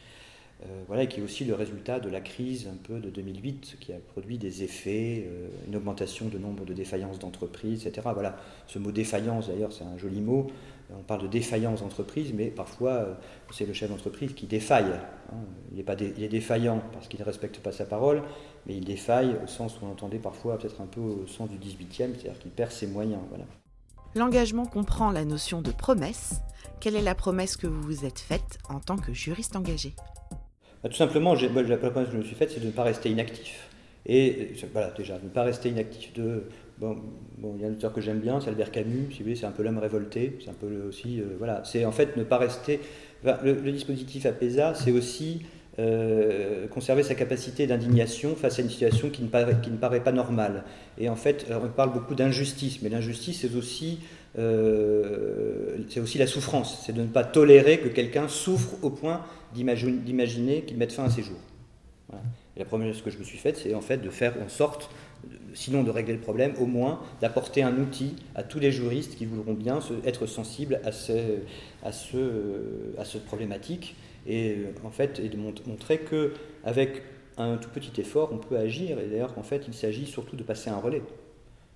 Euh, 0.63 0.83
voilà, 0.87 1.07
qui 1.07 1.19
est 1.19 1.23
aussi 1.23 1.43
le 1.43 1.55
résultat 1.55 1.99
de 1.99 2.07
la 2.07 2.21
crise 2.21 2.67
un 2.67 2.77
peu 2.77 2.99
de 2.99 3.09
2008, 3.09 3.77
qui 3.79 3.93
a 3.93 3.97
produit 3.97 4.37
des 4.37 4.61
effets, 4.61 5.25
euh, 5.25 5.47
une 5.67 5.75
augmentation 5.75 6.27
de 6.27 6.37
nombre 6.37 6.65
de 6.65 6.73
défaillances 6.73 7.17
d'entreprises, 7.17 7.87
etc. 7.87 8.09
Voilà, 8.13 8.37
ce 8.67 8.77
mot 8.77 8.91
défaillance, 8.91 9.47
d'ailleurs, 9.47 9.73
c'est 9.73 9.83
un 9.83 9.97
joli 9.97 10.21
mot. 10.21 10.47
On 10.91 11.01
parle 11.01 11.23
de 11.23 11.27
défaillance 11.27 11.81
d'entreprise, 11.81 12.31
mais 12.33 12.47
parfois, 12.47 12.91
euh, 12.91 13.13
c'est 13.51 13.65
le 13.65 13.73
chef 13.73 13.89
d'entreprise 13.89 14.33
qui 14.33 14.45
défaille. 14.45 14.91
Hein. 15.31 15.37
Il, 15.71 15.79
est 15.79 15.83
pas 15.83 15.95
il 15.95 16.23
est 16.23 16.29
défaillant 16.29 16.83
parce 16.93 17.07
qu'il 17.07 17.19
ne 17.19 17.25
respecte 17.25 17.59
pas 17.59 17.71
sa 17.71 17.85
parole, 17.85 18.21
mais 18.67 18.75
il 18.75 18.85
défaille 18.85 19.35
au 19.43 19.47
sens 19.47 19.79
où 19.81 19.85
on 19.85 19.91
entendait 19.91 20.19
parfois 20.19 20.59
peut-être 20.59 20.81
un 20.81 20.85
peu 20.85 20.99
au 20.99 21.25
sens 21.25 21.49
du 21.49 21.57
18e, 21.57 22.13
c'est-à-dire 22.13 22.37
qu'il 22.39 22.51
perd 22.51 22.71
ses 22.71 22.87
moyens. 22.87 23.21
Voilà. 23.29 23.45
L'engagement 24.13 24.65
comprend 24.65 25.09
la 25.09 25.25
notion 25.25 25.61
de 25.61 25.71
promesse. 25.71 26.41
Quelle 26.81 26.95
est 26.95 27.01
la 27.01 27.15
promesse 27.15 27.55
que 27.55 27.67
vous 27.67 27.81
vous 27.81 28.05
êtes 28.05 28.19
faite 28.19 28.59
en 28.69 28.79
tant 28.79 28.97
que 28.97 29.13
juriste 29.13 29.55
engagé? 29.55 29.95
Bah, 30.83 30.89
tout 30.89 30.95
simplement, 30.95 31.33
la 31.35 31.77
promesse 31.77 32.07
que 32.07 32.13
je 32.13 32.17
me 32.17 32.23
suis 32.23 32.35
faite, 32.35 32.51
c'est 32.51 32.59
de 32.59 32.67
ne 32.67 32.71
pas 32.71 32.83
rester 32.83 33.09
inactif. 33.09 33.67
Et 34.05 34.53
voilà, 34.73 34.91
déjà, 34.97 35.19
ne 35.21 35.29
pas 35.29 35.43
rester 35.43 35.69
inactif. 35.69 36.13
De, 36.13 36.43
bon, 36.79 36.97
il 37.55 37.61
y 37.61 37.65
a 37.65 37.67
un 37.67 37.71
auteur 37.71 37.93
que 37.93 38.01
j'aime 38.01 38.19
bien, 38.19 38.39
c'est 38.39 38.49
Albert 38.49 38.71
Camus, 38.71 39.11
si 39.11 39.23
c'est 39.35 39.45
un 39.45 39.51
peu 39.51 39.63
l'homme 39.63 39.77
révolté, 39.77 40.37
c'est 40.43 40.49
un 40.49 40.53
peu 40.53 40.87
aussi, 40.87 41.19
euh, 41.19 41.35
voilà, 41.37 41.61
c'est 41.65 41.85
en 41.85 41.91
fait 41.91 42.17
ne 42.17 42.23
pas 42.23 42.37
rester. 42.37 42.79
le, 43.23 43.53
dispositif 43.71 44.25
APESA, 44.25 44.73
c'est 44.73 44.91
aussi 44.91 45.43
euh, 45.79 46.67
conserver 46.67 47.01
sa 47.01 47.15
capacité 47.15 47.65
d'indignation 47.65 48.35
face 48.35 48.59
à 48.59 48.61
une 48.61 48.69
situation 48.69 49.09
qui 49.09 49.21
ne, 49.23 49.29
paraît, 49.29 50.03
pas 50.03 50.11
normale. 50.11 50.65
Et 50.97 51.07
en 51.07 51.15
fait, 51.15 51.45
on 51.49 51.69
parle 51.69 51.93
beaucoup 51.93 52.13
d'injustice, 52.13 52.81
mais 52.81 52.89
l'injustice, 52.89 53.41
c'est 53.41 53.55
aussi 53.55 53.99
euh, 54.37 55.77
aussi 55.97 56.17
la 56.17 56.27
souffrance, 56.27 56.83
c'est 56.85 56.93
de 56.93 57.01
ne 57.01 57.07
pas 57.07 57.23
tolérer 57.23 57.79
que 57.79 57.89
quelqu'un 57.89 58.27
souffre 58.27 58.75
au 58.81 58.89
point 58.89 59.21
d'imaginer 59.53 60.61
qu'il 60.61 60.77
mette 60.77 60.93
fin 60.93 61.05
à 61.05 61.09
ses 61.09 61.23
jours. 61.23 61.39
Et 62.55 62.59
la 62.59 62.65
première 62.65 62.93
chose 62.93 63.01
que 63.01 63.09
je 63.09 63.17
me 63.17 63.23
suis 63.23 63.37
faite, 63.37 63.57
c'est 63.57 63.73
en 63.73 63.81
fait 63.81 63.97
de 63.97 64.09
faire 64.09 64.33
en 64.43 64.49
sorte, 64.49 64.89
sinon 65.53 65.83
de 65.83 65.89
régler 65.89 66.13
le 66.13 66.19
problème, 66.19 66.53
au 66.59 66.65
moins 66.65 66.99
d'apporter 67.21 67.63
un 67.63 67.77
outil 67.77 68.15
à 68.35 68.43
tous 68.43 68.59
les 68.59 68.71
juristes 68.71 69.15
qui 69.15 69.25
voudront 69.25 69.53
bien 69.53 69.79
être 70.05 70.25
sensibles 70.25 70.81
à, 70.83 70.91
ce, 70.91 71.13
à, 71.83 71.91
ce, 71.91 72.17
à 72.97 73.05
cette 73.05 73.25
problématique 73.25 73.95
et 74.27 74.51
euh, 74.51 74.73
en 74.85 74.91
fait 74.91 75.21
de 75.21 75.37
montrer 75.37 75.99
que 75.99 76.33
avec 76.63 77.01
un 77.37 77.57
tout 77.57 77.69
petit 77.69 77.99
effort, 77.99 78.29
on 78.31 78.37
peut 78.37 78.57
agir. 78.57 78.99
Et 78.99 79.07
d'ailleurs, 79.07 79.33
en 79.37 79.43
fait, 79.43 79.63
il 79.67 79.73
s'agit 79.73 80.05
surtout 80.05 80.35
de 80.35 80.43
passer 80.43 80.69
un 80.69 80.77
relais. 80.77 81.01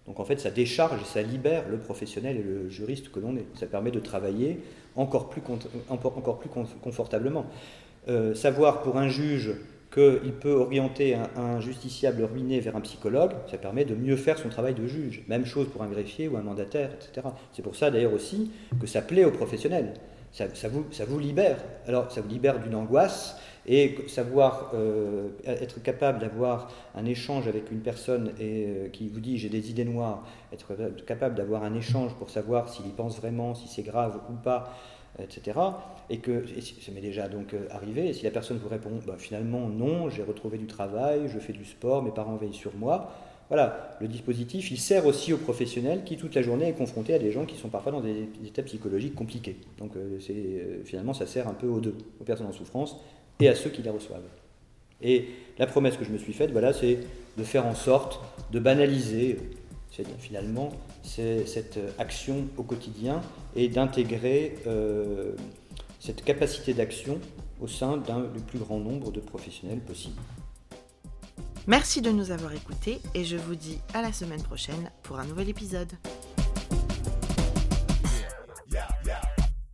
Donc 0.08 0.20
en 0.20 0.26
fait, 0.26 0.40
ça 0.40 0.52
décharge 0.52 1.02
et 1.02 1.06
ça 1.06 1.22
libère 1.22 1.68
le 1.70 1.78
professionnel 1.78 2.38
et 2.38 2.44
le 2.44 2.70
juriste 2.70 3.12
que 3.12 3.20
l'on 3.20 3.36
est. 3.36 3.46
Ça 3.56 3.66
permet 3.66 3.92
de 3.92 4.00
travailler 4.00 4.60
encore 4.96 5.30
plus, 5.30 5.42
encore 5.90 6.40
plus 6.40 6.50
confortablement. 6.82 7.46
Euh, 8.08 8.36
savoir 8.36 8.84
pour 8.84 8.98
un 8.98 9.08
juge 9.08 9.56
qu'il 9.92 10.34
peut 10.34 10.52
orienter 10.52 11.16
un, 11.16 11.60
justiciable 11.60 12.24
ruiné 12.24 12.60
vers 12.60 12.76
un 12.76 12.82
psychologue, 12.82 13.32
ça 13.50 13.58
permet 13.58 13.86
de 13.86 13.96
mieux 13.96 14.18
faire 14.18 14.38
son 14.38 14.50
travail 14.50 14.76
de 14.76 14.86
juge. 14.86 15.24
Même 15.28 15.46
chose 15.46 15.70
pour 15.70 15.82
un 15.82 15.88
greffier 15.88 16.28
ou 16.28 16.38
un 16.38 16.42
mandataire, 16.42 16.92
etc. 16.94 17.28
C'est 17.54 17.62
pour 17.62 17.76
ça 17.76 17.90
d'ailleurs 17.90 18.14
aussi 18.14 18.52
que 18.80 18.88
ça 18.88 19.02
plaît 19.02 19.26
aux 19.26 19.32
professionnels. 19.32 19.94
Ça, 20.36 20.68
vous, 20.68 21.20
libère. 21.20 21.58
Alors 21.88 22.12
ça 22.12 22.20
vous 22.20 22.28
libère 22.28 22.60
d'une 22.60 22.76
angoisse, 22.76 23.38
et 23.66 23.96
savoir 24.10 24.72
euh, 24.74 25.30
être 25.46 25.82
capable 25.82 26.20
d'avoir 26.20 26.68
un 26.94 27.06
échange 27.06 27.48
avec 27.48 27.72
une 27.72 27.80
personne 27.80 28.34
euh, 28.42 28.90
qui 28.90 29.08
vous 29.08 29.22
dit 29.22 29.38
j'ai 29.38 29.48
des 29.48 29.70
idées 29.70 29.86
noires, 29.86 30.28
être 30.52 30.76
capable 31.06 31.36
d'avoir 31.36 31.64
un 31.64 31.74
échange 31.74 32.14
pour 32.16 32.30
savoir 32.30 32.68
s'il 32.68 32.86
y 32.86 32.92
pense 32.92 33.18
vraiment, 33.18 33.56
si 33.56 33.70
c'est 33.70 33.84
grave 33.84 34.20
ou 34.30 34.34
pas, 34.34 34.74
etc. 35.20 35.58
Et 36.10 36.18
que 36.18 36.44
ça 36.46 36.92
m'est 36.94 37.00
déjà 37.00 37.30
donc 37.30 37.54
euh, 37.54 37.68
arrivé. 37.72 38.10
Et 38.10 38.14
si 38.14 38.26
la 38.26 38.32
personne 38.32 38.58
vous 38.58 38.68
répond 38.68 39.00
bah, 39.08 39.16
finalement 39.18 39.70
non, 39.70 40.10
j'ai 40.10 40.24
retrouvé 40.24 40.58
du 40.58 40.68
travail, 40.68 41.30
je 41.30 41.40
fais 41.40 41.54
du 41.54 41.64
sport, 41.64 42.04
mes 42.04 42.12
parents 42.12 42.36
veillent 42.36 42.54
sur 42.54 42.76
moi. 42.76 43.10
Voilà, 43.50 43.98
le 44.02 44.08
dispositif, 44.08 44.72
il 44.72 44.80
sert 44.80 45.06
aussi 45.06 45.32
aux 45.32 45.38
professionnels 45.38 46.04
qui 46.04 46.18
toute 46.18 46.34
la 46.34 46.42
journée 46.42 46.70
est 46.70 46.74
confronté 46.74 47.14
à 47.14 47.20
des 47.20 47.32
gens 47.32 47.46
qui 47.46 47.56
sont 47.56 47.70
parfois 47.70 47.92
dans 47.92 48.02
des 48.02 48.28
états 48.46 48.64
psychologiques 48.64 49.14
compliqués. 49.14 49.58
Donc 49.78 49.92
c'est, 50.20 50.84
finalement, 50.84 51.14
ça 51.14 51.28
sert 51.28 51.48
un 51.48 51.54
peu 51.54 51.68
aux 51.68 51.80
deux, 51.80 51.96
aux 52.20 52.24
personnes 52.24 52.48
en 52.48 52.52
souffrance 52.52 52.98
et 53.40 53.48
à 53.48 53.54
ceux 53.54 53.70
qui 53.70 53.84
les 53.84 53.92
reçoivent. 53.92 54.24
Et 55.02 55.28
la 55.60 55.68
promesse 55.68 55.98
que 55.98 56.06
je 56.06 56.12
me 56.12 56.18
suis 56.18 56.34
faite, 56.34 56.52
voilà, 56.52 56.74
c'est 56.74 57.00
de 57.38 57.44
faire 57.44 57.66
en 57.66 57.76
sorte 57.76 58.20
de 58.52 58.60
banaliser 58.60 59.38
finalement 60.20 60.72
cette 61.04 61.80
action 61.98 62.48
au 62.58 62.64
quotidien 62.64 63.22
et 63.56 63.68
d'intégrer 63.70 64.56
euh, 64.68 65.34
cette 66.00 66.24
capacité 66.24 66.74
d'action 66.74 67.20
au 67.62 67.68
sein 67.68 67.98
du 67.98 68.42
plus 68.42 68.60
grand 68.60 68.80
nombre 68.80 69.12
de 69.12 69.20
professionnels 69.20 69.80
possible. 69.80 70.20
Merci 71.68 72.02
de 72.02 72.12
nous 72.12 72.30
avoir 72.30 72.54
écoutés 72.54 73.02
et 73.16 73.26
je 73.26 73.38
vous 73.38 73.56
dis 73.56 73.80
à 73.96 74.04
la 74.04 74.14
semaine 74.14 74.44
prochaine 74.44 74.92
pour 75.02 75.18
un 75.20 75.26
nouvel 75.26 75.50
épisode. 75.50 75.92